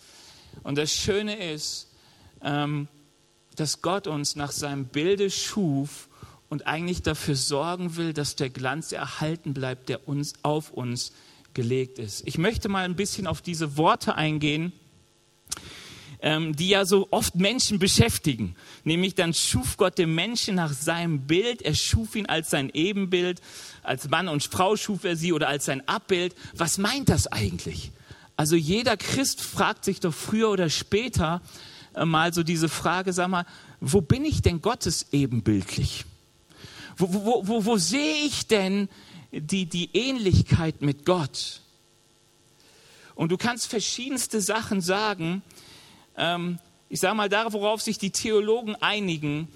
[0.63, 1.89] Und das Schöne ist,
[2.43, 2.89] ähm,
[3.57, 6.09] dass Gott uns nach seinem Bilde schuf
[6.49, 11.13] und eigentlich dafür sorgen will, dass der Glanz erhalten bleibt, der uns auf uns
[11.55, 12.27] gelegt ist.
[12.27, 14.73] Ich möchte mal ein bisschen auf diese Worte eingehen,
[16.21, 18.57] ähm, die ja so oft Menschen beschäftigen.
[18.85, 23.41] Nämlich dann schuf Gott den Menschen nach seinem Bild, er schuf ihn als sein Ebenbild,
[23.83, 26.35] als Mann und Frau schuf er sie oder als sein Abbild.
[26.55, 27.93] Was meint das eigentlich?
[28.39, 31.43] Also jeder Christ fragt sich doch früher oder später
[31.95, 33.45] äh, mal so diese Frage, sag mal,
[33.81, 36.05] wo bin ich denn Gottes ebenbildlich?
[36.97, 38.89] Wo, wo, wo, wo sehe ich denn
[39.33, 41.63] die, die Ähnlichkeit mit Gott?
[43.17, 45.43] Und du kannst verschiedenste Sachen sagen.
[46.17, 49.49] Ähm, ich sage mal, da, worauf sich die Theologen einigen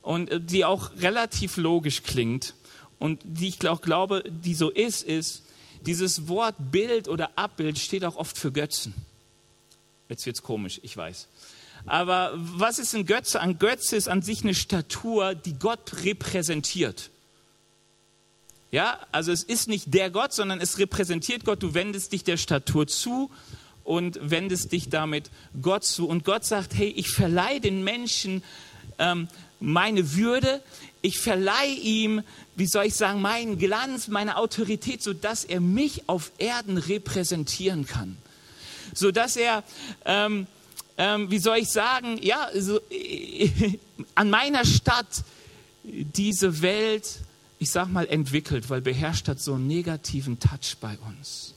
[0.00, 2.54] und äh, die auch relativ logisch klingt
[2.98, 5.42] und die ich auch glaube, die so ist, ist,
[5.86, 8.94] dieses Wort Bild oder Abbild steht auch oft für Götzen.
[10.08, 11.28] Jetzt wird's komisch, ich weiß.
[11.86, 13.40] Aber was ist ein Götze?
[13.40, 17.10] Ein Götze ist an sich eine Statur, die Gott repräsentiert.
[18.70, 21.62] Ja, also es ist nicht der Gott, sondern es repräsentiert Gott.
[21.62, 23.30] Du wendest dich der Statur zu
[23.82, 26.06] und wendest dich damit Gott zu.
[26.06, 28.44] Und Gott sagt, hey, ich verleihe den Menschen
[28.98, 30.62] ähm, meine Würde,
[31.02, 32.22] ich verleihe ihm,
[32.56, 38.16] wie soll ich sagen, meinen Glanz, meine Autorität, sodass er mich auf Erden repräsentieren kann.
[38.94, 39.62] Sodass er,
[40.04, 40.46] ähm,
[40.98, 43.78] ähm, wie soll ich sagen, ja, so, äh,
[44.14, 45.24] an meiner Stadt
[45.82, 47.20] diese Welt,
[47.58, 51.54] ich sag mal, entwickelt, weil beherrscht hat so einen negativen Touch bei uns.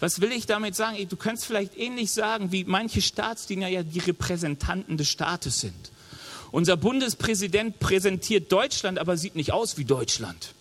[0.00, 0.96] Was will ich damit sagen?
[1.08, 5.90] Du könntest vielleicht ähnlich sagen, wie manche Staatsdiener ja die Repräsentanten des Staates sind.
[6.52, 10.54] Unser Bundespräsident präsentiert Deutschland, aber sieht nicht aus wie Deutschland.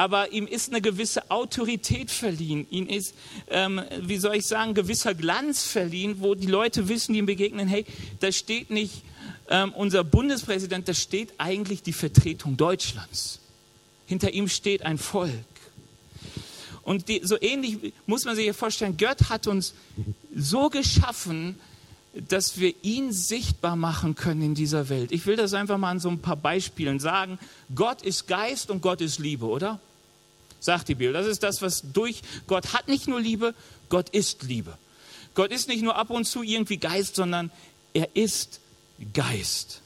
[0.00, 2.66] aber ihm ist eine gewisse Autorität verliehen.
[2.70, 3.14] Ihm ist,
[3.50, 7.68] ähm, wie soll ich sagen, gewisser Glanz verliehen, wo die Leute wissen, die ihm begegnen,
[7.68, 7.84] hey,
[8.20, 9.02] da steht nicht
[9.50, 13.40] ähm, unser Bundespräsident, da steht eigentlich die Vertretung Deutschlands.
[14.06, 15.34] Hinter ihm steht ein Volk.
[16.82, 19.74] Und die, so ähnlich muss man sich ja vorstellen, Gott hat uns
[20.34, 21.60] so geschaffen,
[22.12, 25.12] dass wir ihn sichtbar machen können in dieser Welt.
[25.12, 27.38] Ich will das einfach mal an so ein paar Beispielen sagen.
[27.74, 29.78] Gott ist Geist und Gott ist Liebe, oder?
[30.58, 31.12] Sagt die Bibel.
[31.12, 33.54] Das ist das, was durch Gott hat nicht nur Liebe,
[33.88, 34.76] Gott ist Liebe.
[35.34, 37.50] Gott ist nicht nur ab und zu irgendwie Geist, sondern
[37.94, 38.60] er ist
[39.14, 39.80] Geist.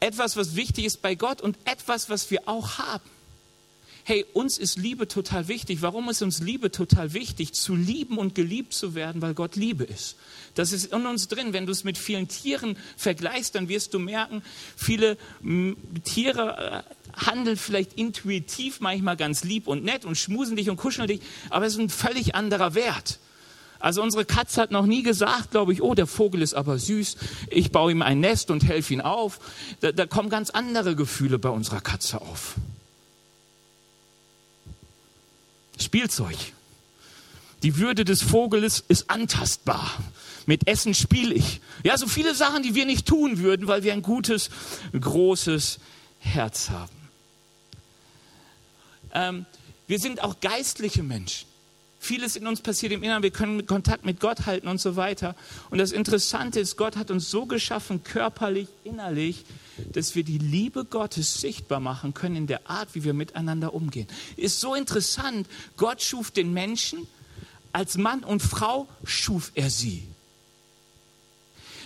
[0.00, 3.08] Etwas, was wichtig ist bei Gott und etwas, was wir auch haben.
[4.04, 5.82] Hey, uns ist Liebe total wichtig.
[5.82, 7.52] Warum ist uns Liebe total wichtig?
[7.52, 10.16] Zu lieben und geliebt zu werden, weil Gott Liebe ist.
[10.54, 11.52] Das ist in uns drin.
[11.52, 14.42] Wenn du es mit vielen Tieren vergleichst, dann wirst du merken,
[14.76, 15.16] viele
[16.04, 21.08] Tiere äh, handeln vielleicht intuitiv, manchmal ganz lieb und nett und schmusen dich und kuscheln
[21.08, 23.18] dich, aber es ist ein völlig anderer Wert.
[23.78, 27.16] Also unsere Katze hat noch nie gesagt, glaube ich, oh, der Vogel ist aber süß,
[27.48, 29.40] ich baue ihm ein Nest und helfe ihn auf.
[29.80, 32.56] Da, da kommen ganz andere Gefühle bei unserer Katze auf.
[35.80, 36.36] Spielzeug.
[37.62, 39.98] Die Würde des Vogels ist antastbar.
[40.46, 41.60] Mit Essen spiele ich.
[41.82, 44.50] Ja, so viele Sachen, die wir nicht tun würden, weil wir ein gutes,
[44.98, 45.78] großes
[46.20, 46.96] Herz haben.
[49.12, 49.46] Ähm,
[49.86, 51.49] wir sind auch geistliche Menschen.
[52.02, 53.22] Vieles in uns passiert im Inneren.
[53.22, 55.36] Wir können Kontakt mit Gott halten und so weiter.
[55.68, 59.44] Und das Interessante ist, Gott hat uns so geschaffen, körperlich, innerlich,
[59.92, 64.08] dass wir die Liebe Gottes sichtbar machen können in der Art, wie wir miteinander umgehen.
[64.36, 65.46] Ist so interessant.
[65.76, 67.06] Gott schuf den Menschen,
[67.70, 70.08] als Mann und Frau schuf er sie.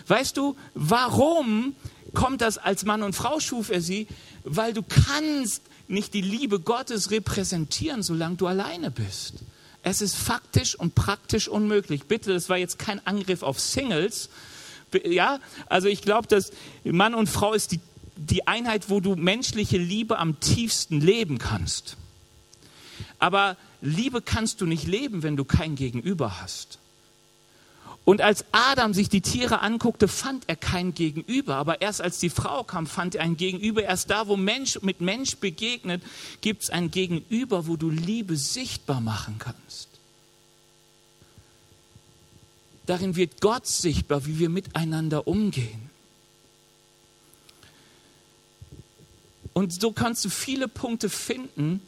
[0.07, 1.74] Weißt du, warum
[2.14, 4.07] kommt das als Mann und Frau schuf er sie?
[4.44, 9.42] Weil du kannst nicht die Liebe Gottes repräsentieren, solange du alleine bist.
[9.86, 12.04] Es ist faktisch und praktisch unmöglich.
[12.04, 14.30] Bitte, das war jetzt kein Angriff auf Singles.
[15.04, 16.52] Ja, also ich glaube, dass
[16.84, 17.80] Mann und Frau ist die,
[18.16, 21.98] die Einheit, wo du menschliche Liebe am tiefsten leben kannst.
[23.18, 26.78] Aber Liebe kannst du nicht leben, wenn du kein Gegenüber hast.
[28.04, 31.56] Und als Adam sich die Tiere anguckte, fand er kein Gegenüber.
[31.56, 33.82] Aber erst als die Frau kam, fand er ein Gegenüber.
[33.82, 36.02] Erst da, wo Mensch mit Mensch begegnet,
[36.42, 39.88] gibt es ein Gegenüber, wo du Liebe sichtbar machen kannst.
[42.84, 45.88] Darin wird Gott sichtbar, wie wir miteinander umgehen.
[49.54, 51.80] Und so kannst du viele Punkte finden.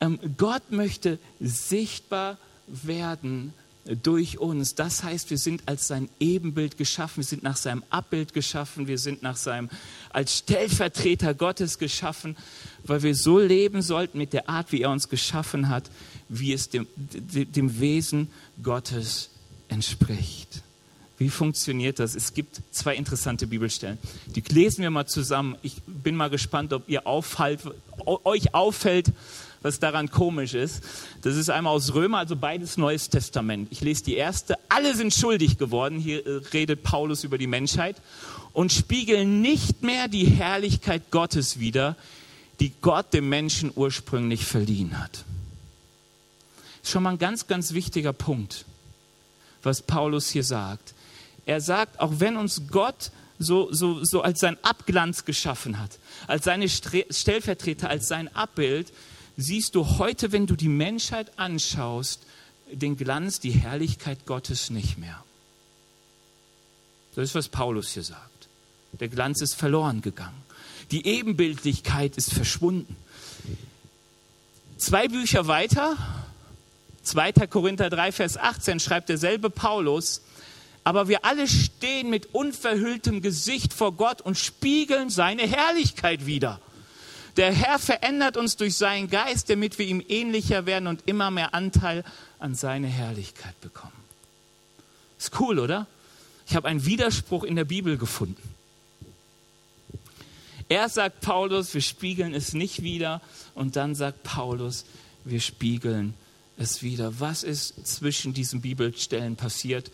[0.00, 3.54] Ähm, Gott möchte sichtbar werden
[4.02, 4.74] durch uns.
[4.74, 8.98] Das heißt, wir sind als sein Ebenbild geschaffen, wir sind nach seinem Abbild geschaffen, wir
[8.98, 9.70] sind nach seinem
[10.10, 12.36] als Stellvertreter Gottes geschaffen,
[12.84, 15.90] weil wir so leben sollten mit der Art, wie er uns geschaffen hat,
[16.28, 18.30] wie es dem, dem Wesen
[18.62, 19.30] Gottes
[19.68, 20.62] entspricht.
[21.18, 22.14] Wie funktioniert das?
[22.14, 23.98] Es gibt zwei interessante Bibelstellen.
[24.26, 25.56] Die lesen wir mal zusammen.
[25.62, 27.60] Ich bin mal gespannt, ob ihr auffällt,
[28.04, 29.12] euch auffällt,
[29.66, 30.84] was daran komisch ist.
[31.22, 33.66] Das ist einmal aus Römer, also beides Neues Testament.
[33.72, 34.56] Ich lese die erste.
[34.68, 35.98] Alle sind schuldig geworden.
[35.98, 37.96] Hier äh, redet Paulus über die Menschheit
[38.52, 41.96] und spiegeln nicht mehr die Herrlichkeit Gottes wider,
[42.60, 45.24] die Gott dem Menschen ursprünglich verliehen hat.
[46.84, 48.66] Ist schon mal ein ganz, ganz wichtiger Punkt,
[49.64, 50.94] was Paulus hier sagt.
[51.44, 55.98] Er sagt, auch wenn uns Gott so, so, so als sein Abglanz geschaffen hat,
[56.28, 58.92] als seine Stellvertreter, als sein Abbild,
[59.36, 62.22] siehst du heute, wenn du die Menschheit anschaust,
[62.70, 65.22] den Glanz, die Herrlichkeit Gottes nicht mehr.
[67.14, 68.48] Das ist, was Paulus hier sagt.
[68.92, 70.42] Der Glanz ist verloren gegangen.
[70.90, 72.96] Die Ebenbildlichkeit ist verschwunden.
[74.78, 75.96] Zwei Bücher weiter,
[77.02, 77.32] 2.
[77.48, 80.22] Korinther 3, Vers 18, schreibt derselbe Paulus,
[80.84, 86.60] aber wir alle stehen mit unverhülltem Gesicht vor Gott und spiegeln seine Herrlichkeit wieder.
[87.36, 91.54] Der Herr verändert uns durch seinen Geist, damit wir ihm ähnlicher werden und immer mehr
[91.54, 92.04] Anteil
[92.38, 93.92] an seine Herrlichkeit bekommen.
[95.18, 95.86] Ist cool, oder?
[96.46, 98.42] Ich habe einen Widerspruch in der Bibel gefunden.
[100.68, 103.20] Erst sagt Paulus, wir spiegeln es nicht wieder.
[103.54, 104.84] Und dann sagt Paulus,
[105.24, 106.14] wir spiegeln
[106.56, 107.20] es wieder.
[107.20, 109.90] Was ist zwischen diesen Bibelstellen passiert?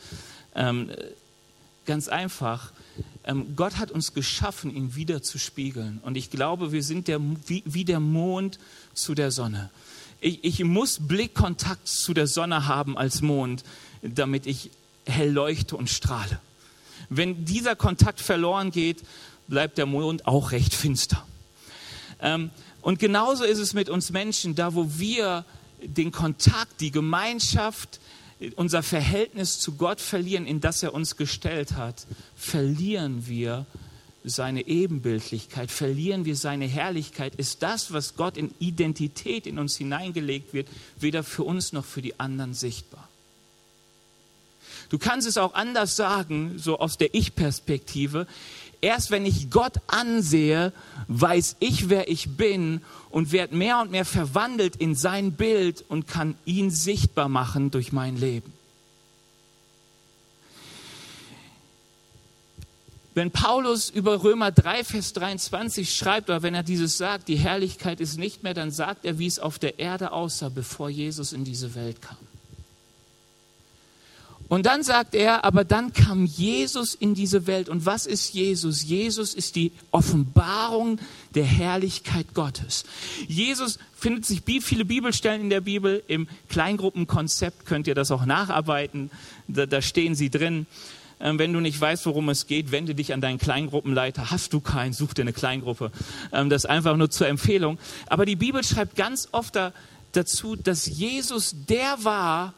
[0.54, 0.90] Ähm,
[1.86, 2.72] ganz einfach.
[3.24, 6.00] Ähm, Gott hat uns geschaffen, ihn wieder zu spiegeln.
[6.02, 8.58] Und ich glaube, wir sind der, wie, wie der Mond
[8.94, 9.70] zu der Sonne.
[10.20, 13.64] Ich, ich muss Blickkontakt zu der Sonne haben als Mond,
[14.02, 14.70] damit ich
[15.06, 16.40] hell leuchte und strahle.
[17.08, 19.02] Wenn dieser Kontakt verloren geht,
[19.48, 21.26] bleibt der Mond auch recht finster.
[22.20, 25.44] Ähm, und genauso ist es mit uns Menschen, da wo wir
[25.82, 28.00] den Kontakt, die Gemeinschaft,
[28.56, 33.66] unser Verhältnis zu Gott verlieren, in das er uns gestellt hat, verlieren wir
[34.24, 40.54] seine Ebenbildlichkeit, verlieren wir seine Herrlichkeit, ist das, was Gott in Identität in uns hineingelegt
[40.54, 43.08] wird, weder für uns noch für die anderen sichtbar.
[44.90, 48.26] Du kannst es auch anders sagen, so aus der Ich-Perspektive.
[48.82, 50.72] Erst wenn ich Gott ansehe,
[51.06, 56.08] weiß ich, wer ich bin und werde mehr und mehr verwandelt in sein Bild und
[56.08, 58.52] kann ihn sichtbar machen durch mein Leben.
[63.14, 68.00] Wenn Paulus über Römer 3, Vers 23 schreibt, oder wenn er dieses sagt, die Herrlichkeit
[68.00, 71.44] ist nicht mehr, dann sagt er, wie es auf der Erde aussah, bevor Jesus in
[71.44, 72.16] diese Welt kam.
[74.52, 77.70] Und dann sagt er, aber dann kam Jesus in diese Welt.
[77.70, 78.82] Und was ist Jesus?
[78.84, 80.98] Jesus ist die Offenbarung
[81.34, 82.84] der Herrlichkeit Gottes.
[83.26, 86.02] Jesus findet sich viele Bibelstellen in der Bibel.
[86.06, 89.10] Im Kleingruppenkonzept könnt ihr das auch nacharbeiten.
[89.48, 90.66] Da, da stehen sie drin.
[91.18, 94.30] Ähm, wenn du nicht weißt, worum es geht, wende dich an deinen Kleingruppenleiter.
[94.30, 95.90] Hast du keinen, such dir eine Kleingruppe.
[96.30, 97.78] Ähm, das einfach nur zur Empfehlung.
[98.06, 99.72] Aber die Bibel schreibt ganz oft da,
[100.12, 102.52] dazu, dass Jesus der war,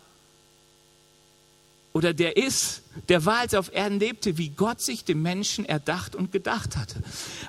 [1.95, 5.65] oder der ist, der war, als er auf Erden lebte, wie Gott sich dem Menschen
[5.65, 7.01] erdacht und gedacht hatte.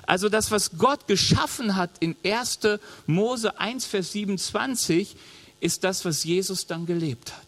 [0.06, 2.60] Also das, was Gott geschaffen hat in 1.
[3.06, 5.16] Mose 1, Vers 27,
[5.58, 7.46] ist das, was Jesus dann gelebt hat.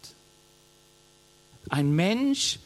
[1.69, 2.59] Ein Mensch,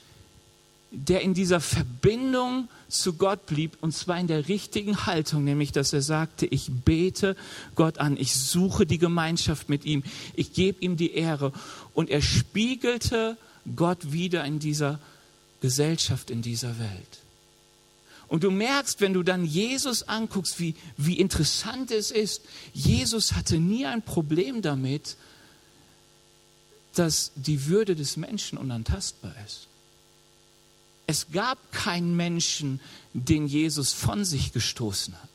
[0.90, 5.94] der in dieser Verbindung zu Gott blieb, und zwar in der richtigen Haltung, nämlich dass
[5.94, 7.36] er sagte, ich bete
[7.76, 11.52] Gott an, ich suche die Gemeinschaft mit ihm, ich gebe ihm die Ehre.
[11.94, 13.38] Und er spiegelte
[13.76, 15.00] Gott wieder in dieser
[15.62, 17.20] Gesellschaft, in dieser Welt.
[18.28, 22.42] Und du merkst, wenn du dann Jesus anguckst, wie, wie interessant es ist,
[22.74, 25.18] Jesus hatte nie ein Problem damit,
[26.96, 29.68] dass die Würde des Menschen unantastbar ist.
[31.06, 32.80] Es gab keinen Menschen,
[33.14, 35.30] den Jesus von sich gestoßen hat.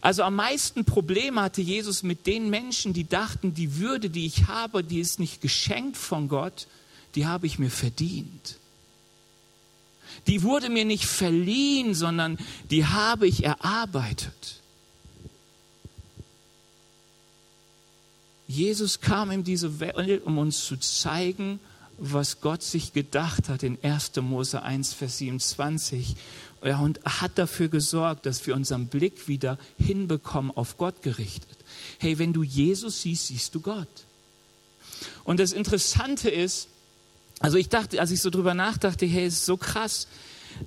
[0.00, 4.46] Also am meisten Probleme hatte Jesus mit den Menschen, die dachten, die Würde, die ich
[4.46, 6.66] habe, die ist nicht geschenkt von Gott,
[7.14, 8.56] die habe ich mir verdient.
[10.26, 12.38] Die wurde mir nicht verliehen, sondern
[12.70, 14.60] die habe ich erarbeitet.
[18.46, 21.60] Jesus kam in diese Welt, um uns zu zeigen,
[21.98, 24.16] was Gott sich gedacht hat in 1.
[24.22, 26.16] Mose 1, Vers 27.
[26.62, 31.56] Ja, und hat dafür gesorgt, dass wir unseren Blick wieder hinbekommen auf Gott gerichtet.
[31.98, 33.88] Hey, wenn du Jesus siehst, siehst du Gott.
[35.24, 36.68] Und das Interessante ist,
[37.38, 40.06] also ich dachte, als ich so drüber nachdachte, hey, es ist so krass.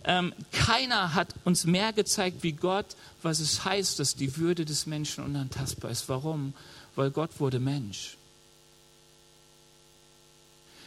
[0.05, 2.87] Ähm, keiner hat uns mehr gezeigt wie Gott,
[3.21, 6.09] was es heißt, dass die Würde des Menschen unantastbar ist.
[6.09, 6.53] Warum?
[6.95, 8.17] Weil Gott wurde Mensch.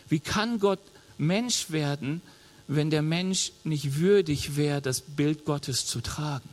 [0.09, 0.81] Wie kann Gott
[1.19, 2.23] Mensch werden,
[2.69, 6.49] wenn der Mensch nicht würdig wäre, das Bild Gottes zu tragen?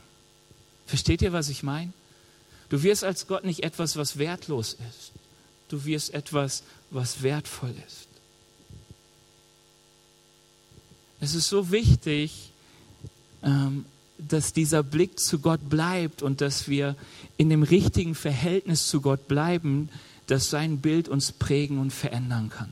[0.86, 1.94] Versteht ihr, was ich meine?
[2.70, 5.12] Du wirst als Gott nicht etwas, was wertlos ist.
[5.70, 8.08] Du wirst etwas, was wertvoll ist.
[11.20, 12.52] Es ist so wichtig,
[13.44, 13.86] ähm,
[14.18, 16.96] dass dieser Blick zu Gott bleibt und dass wir
[17.38, 19.90] in dem richtigen Verhältnis zu Gott bleiben,
[20.28, 22.70] dass sein Bild uns prägen und verändern kann.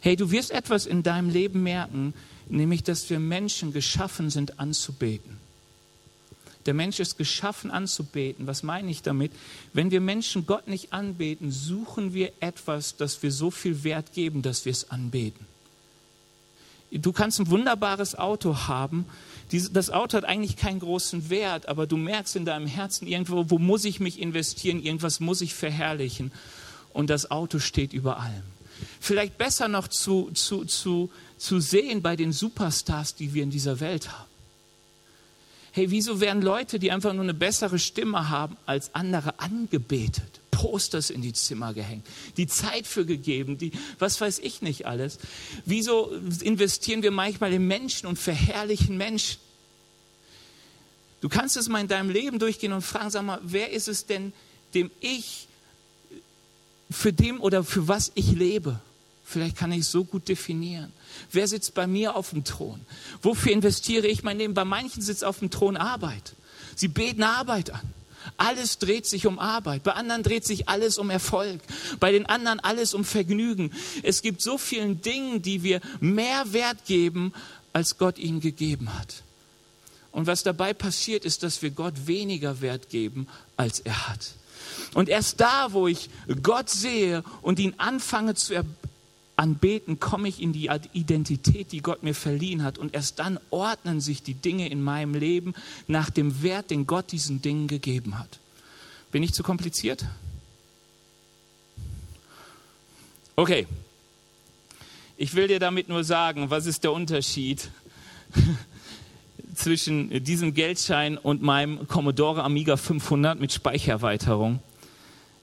[0.00, 2.14] Hey, du wirst etwas in deinem Leben merken,
[2.48, 5.38] nämlich dass wir Menschen geschaffen sind anzubeten.
[6.66, 8.46] Der Mensch ist geschaffen anzubeten.
[8.46, 9.32] Was meine ich damit?
[9.72, 14.42] Wenn wir Menschen Gott nicht anbeten, suchen wir etwas, das wir so viel Wert geben,
[14.42, 15.46] dass wir es anbeten.
[16.92, 19.06] Du kannst ein wunderbares Auto haben.
[19.50, 23.58] Das Auto hat eigentlich keinen großen Wert, aber du merkst in deinem Herzen irgendwo, wo
[23.58, 24.80] muss ich mich investieren?
[24.80, 26.32] Irgendwas muss ich verherrlichen.
[26.92, 28.42] Und das Auto steht über allem
[29.00, 31.10] vielleicht besser noch zu, zu, zu,
[31.42, 34.30] zu sehen bei den Superstars, die wir in dieser Welt haben.
[35.72, 40.40] Hey, wieso werden Leute, die einfach nur eine bessere Stimme haben als andere, angebetet?
[40.52, 45.18] Posters in die Zimmer gehängt, die Zeit für gegeben, die, was weiß ich nicht alles.
[45.64, 49.40] Wieso investieren wir manchmal in Menschen und verherrlichen Menschen?
[51.20, 54.06] Du kannst es mal in deinem Leben durchgehen und fragen, sag mal, wer ist es
[54.06, 54.32] denn,
[54.74, 55.48] dem ich
[56.88, 58.80] für dem oder für was ich lebe.
[59.24, 60.92] Vielleicht kann ich es so gut definieren.
[61.30, 62.80] Wer sitzt bei mir auf dem Thron?
[63.22, 64.54] Wofür investiere ich mein Leben?
[64.54, 66.34] Bei manchen sitzt auf dem Thron Arbeit.
[66.74, 67.94] Sie beten Arbeit an.
[68.36, 69.82] Alles dreht sich um Arbeit.
[69.82, 71.60] Bei anderen dreht sich alles um Erfolg.
[71.98, 73.72] Bei den anderen alles um Vergnügen.
[74.02, 77.32] Es gibt so vielen Dingen, die wir mehr Wert geben,
[77.72, 79.22] als Gott ihnen gegeben hat.
[80.12, 84.34] Und was dabei passiert, ist, dass wir Gott weniger Wert geben, als er hat.
[84.94, 86.10] Und erst da, wo ich
[86.42, 88.54] Gott sehe und ihn anfange zu
[89.42, 92.78] anbeten, komme ich in die Identität, die Gott mir verliehen hat.
[92.78, 95.52] Und erst dann ordnen sich die Dinge in meinem Leben
[95.88, 98.38] nach dem Wert, den Gott diesen Dingen gegeben hat.
[99.10, 100.06] Bin ich zu kompliziert?
[103.34, 103.66] Okay.
[105.16, 107.68] Ich will dir damit nur sagen, was ist der Unterschied
[109.56, 114.60] zwischen diesem Geldschein und meinem Commodore Amiga 500 mit Speichererweiterung.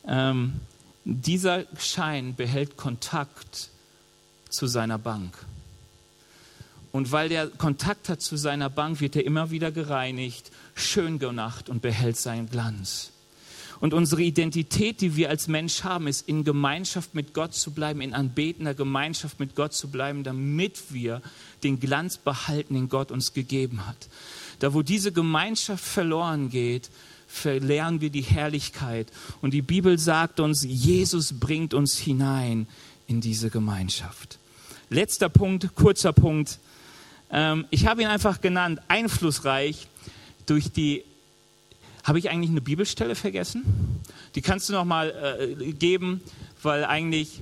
[0.07, 0.61] Ähm,
[1.03, 3.69] dieser Schein behält Kontakt
[4.49, 5.33] zu seiner Bank.
[6.91, 11.69] Und weil der Kontakt hat zu seiner Bank, wird er immer wieder gereinigt, schön gemacht
[11.69, 13.11] und behält seinen Glanz.
[13.79, 18.01] Und unsere Identität, die wir als Mensch haben, ist in Gemeinschaft mit Gott zu bleiben,
[18.01, 21.21] in anbetender Gemeinschaft mit Gott zu bleiben, damit wir
[21.63, 24.09] den Glanz behalten, den Gott uns gegeben hat.
[24.59, 26.89] Da, wo diese Gemeinschaft verloren geht,
[27.27, 29.07] verlernen wir die Herrlichkeit.
[29.41, 32.67] Und die Bibel sagt uns, Jesus bringt uns hinein
[33.07, 34.38] in diese Gemeinschaft.
[34.89, 36.59] Letzter Punkt, kurzer Punkt.
[37.31, 39.87] Ähm, ich habe ihn einfach genannt, einflussreich
[40.45, 41.03] durch die
[42.03, 43.63] habe ich eigentlich eine Bibelstelle vergessen?
[44.33, 46.21] Die kannst du noch mal äh, geben,
[46.63, 47.41] weil eigentlich,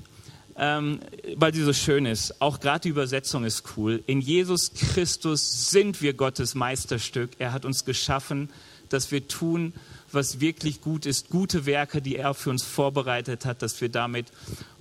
[0.58, 1.00] ähm,
[1.36, 2.42] weil die so schön ist.
[2.42, 4.04] Auch gerade die Übersetzung ist cool.
[4.08, 7.32] In Jesus Christus sind wir Gottes Meisterstück.
[7.40, 8.50] Er hat uns geschaffen,
[8.90, 9.74] dass wir tun,
[10.12, 11.30] was wirklich gut ist.
[11.30, 14.28] Gute Werke, die er für uns vorbereitet hat, dass wir damit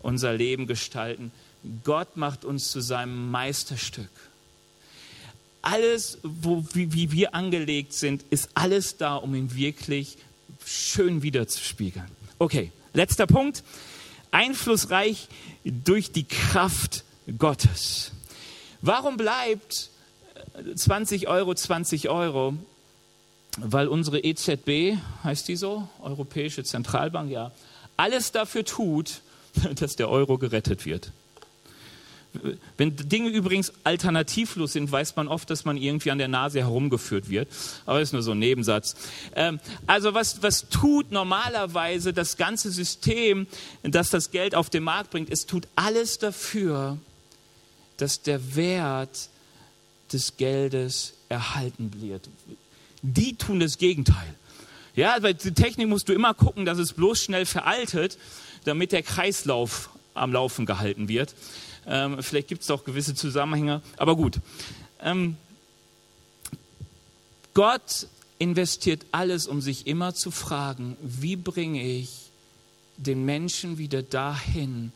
[0.01, 1.31] unser Leben gestalten.
[1.85, 4.11] Gott macht uns zu seinem Meisterstück
[5.67, 10.17] alles, wo, wie, wie wir angelegt sind, ist alles da, um ihn wirklich
[10.65, 12.07] schön wiederzuspiegeln.
[12.39, 13.65] Okay, letzter Punkt.
[14.31, 15.29] Einflussreich
[15.65, 17.05] durch die Kraft
[17.37, 18.13] Gottes.
[18.81, 19.91] Warum bleibt
[20.75, 22.55] 20 Euro 20 Euro?
[23.59, 27.51] Weil unsere EZB, heißt die so, Europäische Zentralbank, ja,
[27.97, 29.23] alles dafür tut,
[29.75, 31.11] dass der Euro gerettet wird.
[32.77, 37.29] Wenn Dinge übrigens alternativlos sind, weiß man oft, dass man irgendwie an der Nase herumgeführt
[37.29, 37.49] wird.
[37.85, 38.97] Aber das ist nur so ein Nebensatz.
[39.35, 43.47] Ähm, also was, was tut normalerweise das ganze System,
[43.83, 45.31] das das Geld auf den Markt bringt?
[45.31, 46.99] Es tut alles dafür,
[47.97, 49.29] dass der Wert
[50.13, 52.29] des Geldes erhalten wird.
[53.03, 54.35] Die tun das Gegenteil.
[54.95, 58.19] Ja, bei der Technik musst du immer gucken, dass es bloß schnell veraltet,
[58.65, 61.35] damit der Kreislauf am Laufen gehalten wird.
[61.87, 64.41] Ähm, vielleicht gibt es auch gewisse Zusammenhänge, aber gut.
[65.01, 65.37] Ähm,
[67.55, 68.09] Gott
[68.39, 72.31] investiert alles, um sich immer zu fragen, wie bringe ich
[72.97, 74.93] den Menschen wieder dahin,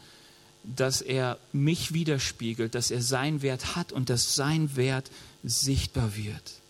[0.62, 5.10] dass er mich widerspiegelt, dass er seinen Wert hat und dass sein Wert
[5.42, 6.60] sichtbar wird.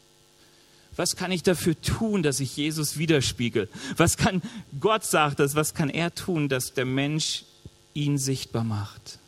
[0.96, 3.68] Was kann ich dafür tun, dass ich Jesus widerspiegel?
[3.96, 4.42] Was kann
[4.80, 5.54] Gott sagt das?
[5.54, 7.44] Was kann er tun, dass der Mensch
[7.94, 9.19] ihn sichtbar macht?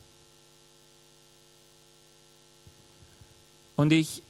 [3.77, 4.23] Und ich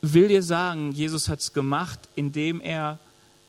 [0.00, 2.98] will dir sagen, Jesus hat es gemacht, indem er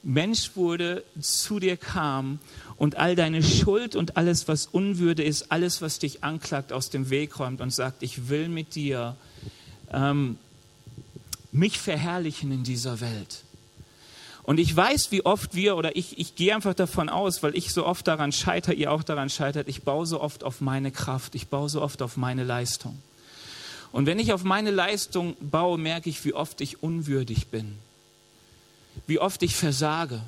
[0.03, 2.39] Mensch wurde, zu dir kam
[2.77, 7.09] und all deine Schuld und alles, was Unwürde ist, alles, was dich anklagt, aus dem
[7.09, 9.15] Weg räumt und sagt, ich will mit dir
[9.91, 10.37] ähm,
[11.51, 13.43] mich verherrlichen in dieser Welt.
[14.45, 17.73] Und ich weiß, wie oft wir, oder ich, ich gehe einfach davon aus, weil ich
[17.73, 21.33] so oft daran scheitere, ihr auch daran scheitert, ich baue so oft auf meine Kraft,
[21.33, 23.01] ich baue so oft auf meine Leistung.
[23.91, 27.75] Und wenn ich auf meine Leistung baue, merke ich, wie oft ich unwürdig bin,
[29.07, 30.21] wie oft ich versage,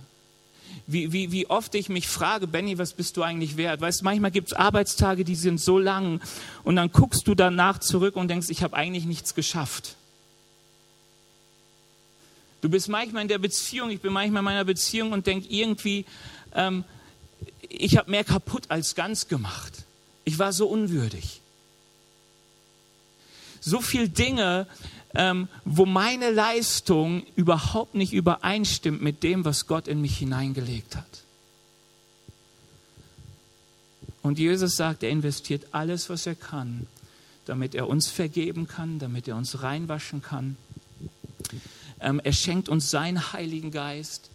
[0.88, 3.82] wie, wie, wie oft ich mich frage, Benny, was bist du eigentlich wert?
[3.82, 6.22] Weißt du, manchmal gibt es Arbeitstage, die sind so lang
[6.64, 9.97] und dann guckst du danach zurück und denkst, ich habe eigentlich nichts geschafft.
[12.62, 16.06] Du bist manchmal in der Beziehung, ich bin manchmal in meiner Beziehung und denke irgendwie,
[16.54, 16.84] ähm,
[17.70, 19.86] ich habe mehr kaputt als ganz gemacht.
[20.24, 21.42] Ich war so unwürdig.
[23.60, 24.68] So viele Dinge,
[25.14, 31.24] ähm, wo meine Leistung überhaupt nicht übereinstimmt mit dem, was Gott in mich hineingelegt hat.
[34.24, 36.88] Und Jesus sagt, er investiert alles, was er kann,
[37.46, 40.58] damit er uns vergeben kann, damit er uns reinwaschen kann
[42.00, 44.30] er schenkt uns seinen Heiligen Geist,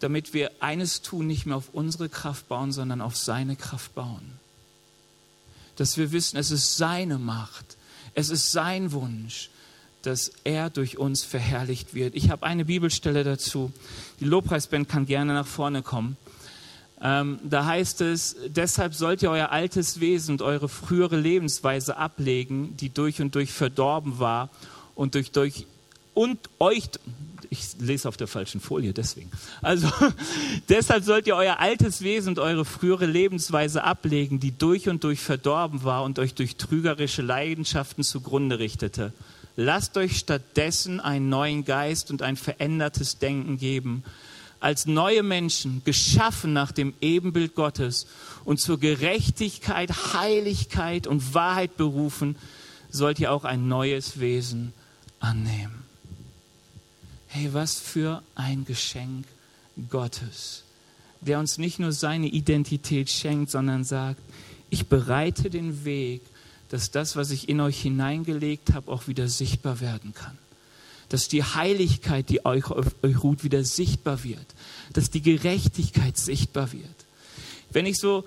[0.00, 4.38] damit wir eines tun, nicht mehr auf unsere Kraft bauen, sondern auf seine Kraft bauen.
[5.76, 7.76] Dass wir wissen, es ist seine Macht,
[8.14, 9.50] es ist sein Wunsch,
[10.02, 12.14] dass er durch uns verherrlicht wird.
[12.14, 13.72] Ich habe eine Bibelstelle dazu.
[14.20, 16.16] Die Lobpreisband kann gerne nach vorne kommen.
[17.00, 22.76] Ähm, da heißt es, deshalb sollt ihr euer altes Wesen und eure frühere Lebensweise ablegen,
[22.76, 24.50] die durch und durch verdorben war
[24.94, 25.66] und durch, durch
[26.18, 26.90] und euch,
[27.48, 29.30] ich lese auf der falschen Folie, deswegen.
[29.62, 29.88] Also,
[30.68, 35.20] deshalb sollt ihr euer altes Wesen und eure frühere Lebensweise ablegen, die durch und durch
[35.20, 39.12] verdorben war und euch durch trügerische Leidenschaften zugrunde richtete.
[39.54, 44.02] Lasst euch stattdessen einen neuen Geist und ein verändertes Denken geben
[44.58, 48.08] als neue Menschen, geschaffen nach dem Ebenbild Gottes
[48.44, 52.34] und zur Gerechtigkeit, Heiligkeit und Wahrheit berufen,
[52.90, 54.72] sollt ihr auch ein neues Wesen
[55.20, 55.87] annehmen.
[57.30, 59.26] Hey, was für ein Geschenk
[59.90, 60.64] Gottes,
[61.20, 64.20] der uns nicht nur seine Identität schenkt, sondern sagt,
[64.70, 66.22] ich bereite den Weg,
[66.70, 70.36] dass das, was ich in euch hineingelegt habe, auch wieder sichtbar werden kann.
[71.10, 74.46] Dass die Heiligkeit, die euch euch ruht, wieder sichtbar wird,
[74.94, 76.86] dass die Gerechtigkeit sichtbar wird.
[77.70, 78.24] Wenn ich so,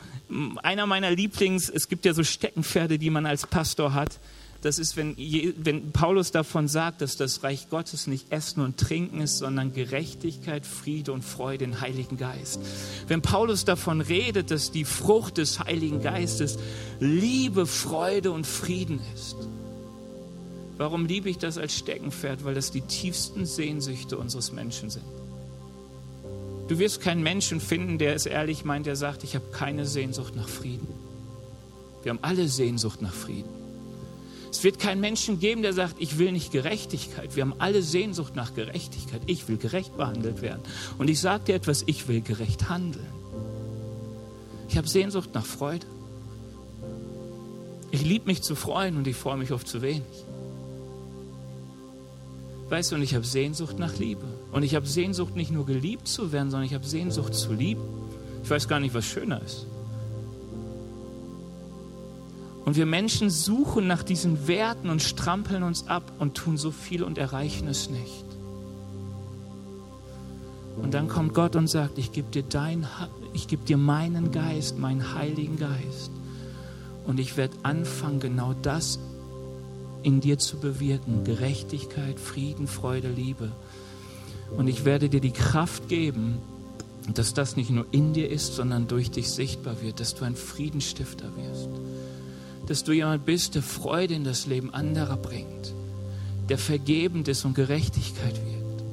[0.62, 4.20] einer meiner Lieblings, es gibt ja so Steckenpferde, die man als Pastor hat,
[4.62, 9.22] das ist, wenn, wenn Paulus davon sagt, dass das Reich Gottes nicht Essen und Trinken
[9.22, 12.60] ist, sondern Gerechtigkeit, Friede und Freude im Heiligen Geist.
[13.08, 16.60] Wenn Paulus davon redet, dass die Frucht des Heiligen Geistes
[17.00, 19.36] Liebe, Freude und Frieden ist,
[20.82, 22.44] Warum liebe ich das als Steckenpferd?
[22.44, 25.06] Weil das die tiefsten Sehnsüchte unseres Menschen sind.
[26.70, 30.36] Du wirst keinen Menschen finden, der es ehrlich meint, der sagt, ich habe keine Sehnsucht
[30.36, 30.88] nach Frieden.
[32.02, 33.61] Wir haben alle Sehnsucht nach Frieden.
[34.52, 37.38] Es wird keinen Menschen geben, der sagt, ich will nicht Gerechtigkeit.
[37.38, 39.22] Wir haben alle Sehnsucht nach Gerechtigkeit.
[39.26, 40.62] Ich will gerecht behandelt werden.
[40.98, 43.08] Und ich sage dir etwas, ich will gerecht handeln.
[44.68, 45.88] Ich habe Sehnsucht nach Freude.
[47.92, 50.04] Ich liebe mich zu freuen und ich freue mich oft zu wenig.
[52.70, 54.26] Weißt du, und ich habe Sehnsucht nach Liebe.
[54.52, 57.84] Und ich habe Sehnsucht, nicht nur geliebt zu werden, sondern ich habe Sehnsucht zu lieben.
[58.44, 59.66] Ich weiß gar nicht, was schöner ist.
[62.66, 67.04] Und wir Menschen suchen nach diesen Werten und strampeln uns ab und tun so viel
[67.04, 68.26] und erreichen es nicht.
[70.82, 75.58] Und dann kommt Gott und sagt, ich gebe dir, gebe dir meinen Geist, meinen Heiligen
[75.58, 76.12] Geist.
[77.06, 79.00] Und ich werde anfangen, genau das
[80.04, 81.24] in dir zu bewirken.
[81.24, 83.52] Gerechtigkeit, Frieden, Freude, Liebe.
[84.56, 86.38] Und ich werde dir die Kraft geben,
[87.14, 90.36] dass das nicht nur in dir ist, sondern durch dich sichtbar wird, dass du ein
[90.36, 91.70] Friedenstifter wirst,
[92.72, 95.74] dass du jemand bist, der Freude in das Leben anderer bringt,
[96.48, 98.84] der vergebend ist und Gerechtigkeit wirkt.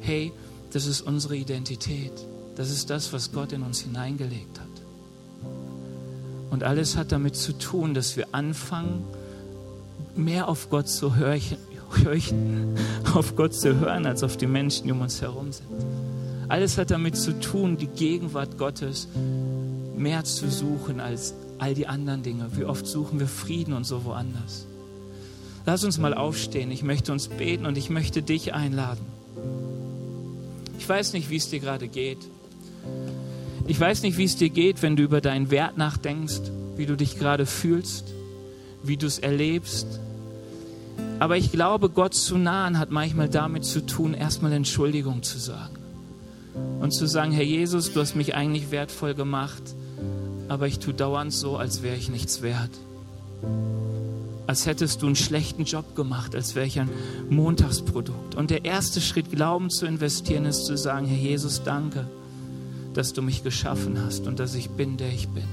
[0.00, 0.32] Hey,
[0.72, 2.10] das ist unsere Identität.
[2.56, 4.66] Das ist das, was Gott in uns hineingelegt hat.
[6.50, 9.04] Und alles hat damit zu tun, dass wir anfangen,
[10.16, 11.40] mehr auf Gott zu hören,
[13.14, 15.68] auf Gott zu hören, als auf die Menschen, die um uns herum sind.
[16.48, 19.06] Alles hat damit zu tun, die Gegenwart Gottes
[19.96, 22.48] mehr zu suchen als all die anderen Dinge.
[22.56, 24.66] Wie oft suchen wir Frieden und so woanders.
[25.64, 26.70] Lass uns mal aufstehen.
[26.70, 29.04] Ich möchte uns beten und ich möchte dich einladen.
[30.78, 32.18] Ich weiß nicht, wie es dir gerade geht.
[33.66, 36.42] Ich weiß nicht, wie es dir geht, wenn du über deinen Wert nachdenkst,
[36.76, 38.14] wie du dich gerade fühlst,
[38.84, 40.00] wie du es erlebst,
[41.18, 45.76] aber ich glaube, Gott zu nahen hat manchmal damit zu tun, erstmal Entschuldigung zu sagen.
[46.80, 49.62] Und zu sagen, Herr Jesus, du hast mich eigentlich wertvoll gemacht,
[50.48, 52.70] aber ich tue dauernd so, als wäre ich nichts wert.
[54.46, 56.88] Als hättest du einen schlechten Job gemacht, als wäre ich ein
[57.28, 58.36] Montagsprodukt.
[58.36, 62.06] Und der erste Schritt, Glauben zu investieren, ist zu sagen, Herr Jesus, danke,
[62.94, 65.44] dass du mich geschaffen hast und dass ich bin, der ich bin.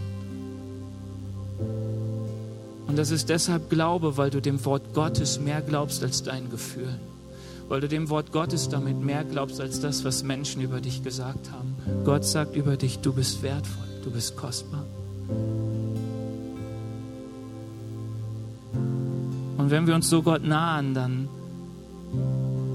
[2.94, 7.00] Und das ist deshalb Glaube, weil du dem Wort Gottes mehr glaubst als deinen Gefühlen.
[7.68, 11.50] Weil du dem Wort Gottes damit mehr glaubst als das, was Menschen über dich gesagt
[11.52, 11.74] haben.
[12.06, 14.86] Gott sagt über dich, du bist wertvoll, du bist kostbar.
[19.58, 21.30] Und wenn wir uns so Gott nahen, dann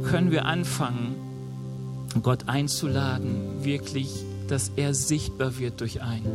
[0.04, 1.14] können wir anfangen,
[2.22, 6.26] Gott einzuladen, wirklich, dass er sichtbar wird durch einen.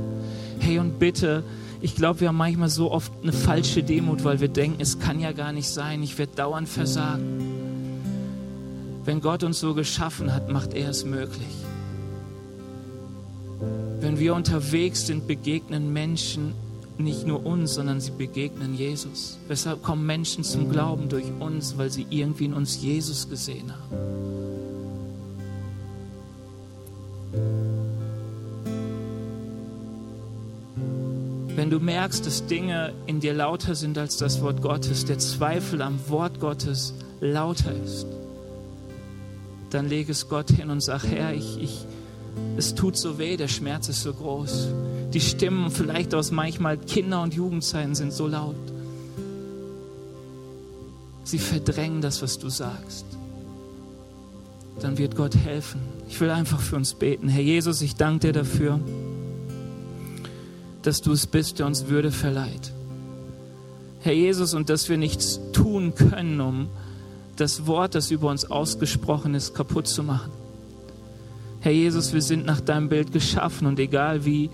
[0.60, 1.44] Hey, und bitte,
[1.82, 5.20] ich glaube, wir haben manchmal so oft eine falsche Demut, weil wir denken, es kann
[5.20, 7.42] ja gar nicht sein, ich werde dauernd versagen.
[9.04, 11.48] Wenn Gott uns so geschaffen hat, macht er es möglich.
[14.00, 16.54] Wenn wir unterwegs sind, begegnen Menschen
[16.98, 19.38] nicht nur uns, sondern sie begegnen Jesus.
[19.48, 24.14] Weshalb kommen Menschen zum Glauben durch uns, weil sie irgendwie in uns Jesus gesehen haben.
[31.64, 35.82] wenn du merkst, dass Dinge in dir lauter sind als das Wort Gottes, der Zweifel
[35.82, 38.06] am Wort Gottes lauter ist,
[39.70, 41.86] dann leg es Gott hin und sag, Herr, ich, ich
[42.58, 44.68] es tut so weh, der Schmerz ist so groß.
[45.14, 48.56] Die Stimmen vielleicht aus manchmal Kinder- und Jugendzeiten sind so laut.
[51.24, 53.06] Sie verdrängen das, was du sagst.
[54.80, 55.82] Dann wird Gott helfen.
[56.10, 57.28] Ich will einfach für uns beten.
[57.28, 58.80] Herr Jesus, ich danke dir dafür,
[60.82, 62.72] dass du es bist, der uns Würde verleiht.
[64.02, 66.68] Herr Jesus, und dass wir nichts tun können, um
[67.38, 70.43] das Wort, das über uns ausgesprochen ist, kaputt zu machen.
[71.64, 74.50] Herr Jesus, wir sind nach deinem Bild geschaffen und egal wie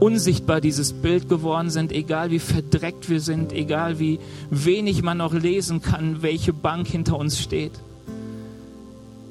[0.00, 4.18] unsichtbar dieses Bild geworden sind, egal wie verdreckt wir sind, egal wie
[4.48, 7.72] wenig man noch lesen kann, welche Bank hinter uns steht.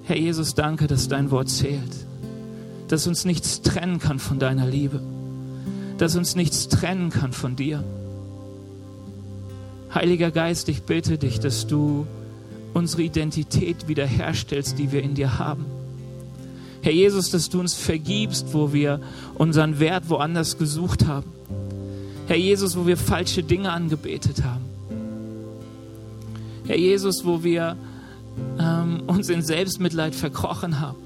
[0.04, 2.06] Herr Jesus, danke, dass dein Wort zählt,
[2.89, 5.02] dass uns nichts trennen kann von deiner Liebe,
[5.98, 7.84] dass uns nichts trennen kann von dir.
[9.96, 12.06] Heiliger Geist, ich bitte dich, dass du
[12.76, 15.66] unsere Identität wiederherstellst, die wir in dir haben.
[16.84, 18.99] Herr Jesus, dass du uns vergibst, wo wir
[19.36, 21.31] unseren Wert woanders gesucht haben.
[22.27, 24.65] Herr Jesus, wo wir falsche Dinge angebetet haben.
[26.67, 27.77] Herr Jesus, wo wir
[28.59, 30.97] ähm, uns in Selbstmitleid verkrochen haben.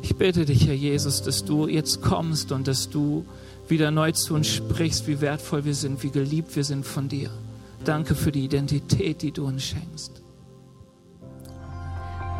[0.00, 3.26] Ich bitte dich, Herr Jesus, dass du jetzt kommst und dass du
[3.68, 7.28] wieder neu zu uns sprichst, wie wertvoll wir sind, wie geliebt wir sind von dir.
[7.84, 10.22] Danke für die Identität, die du uns schenkst.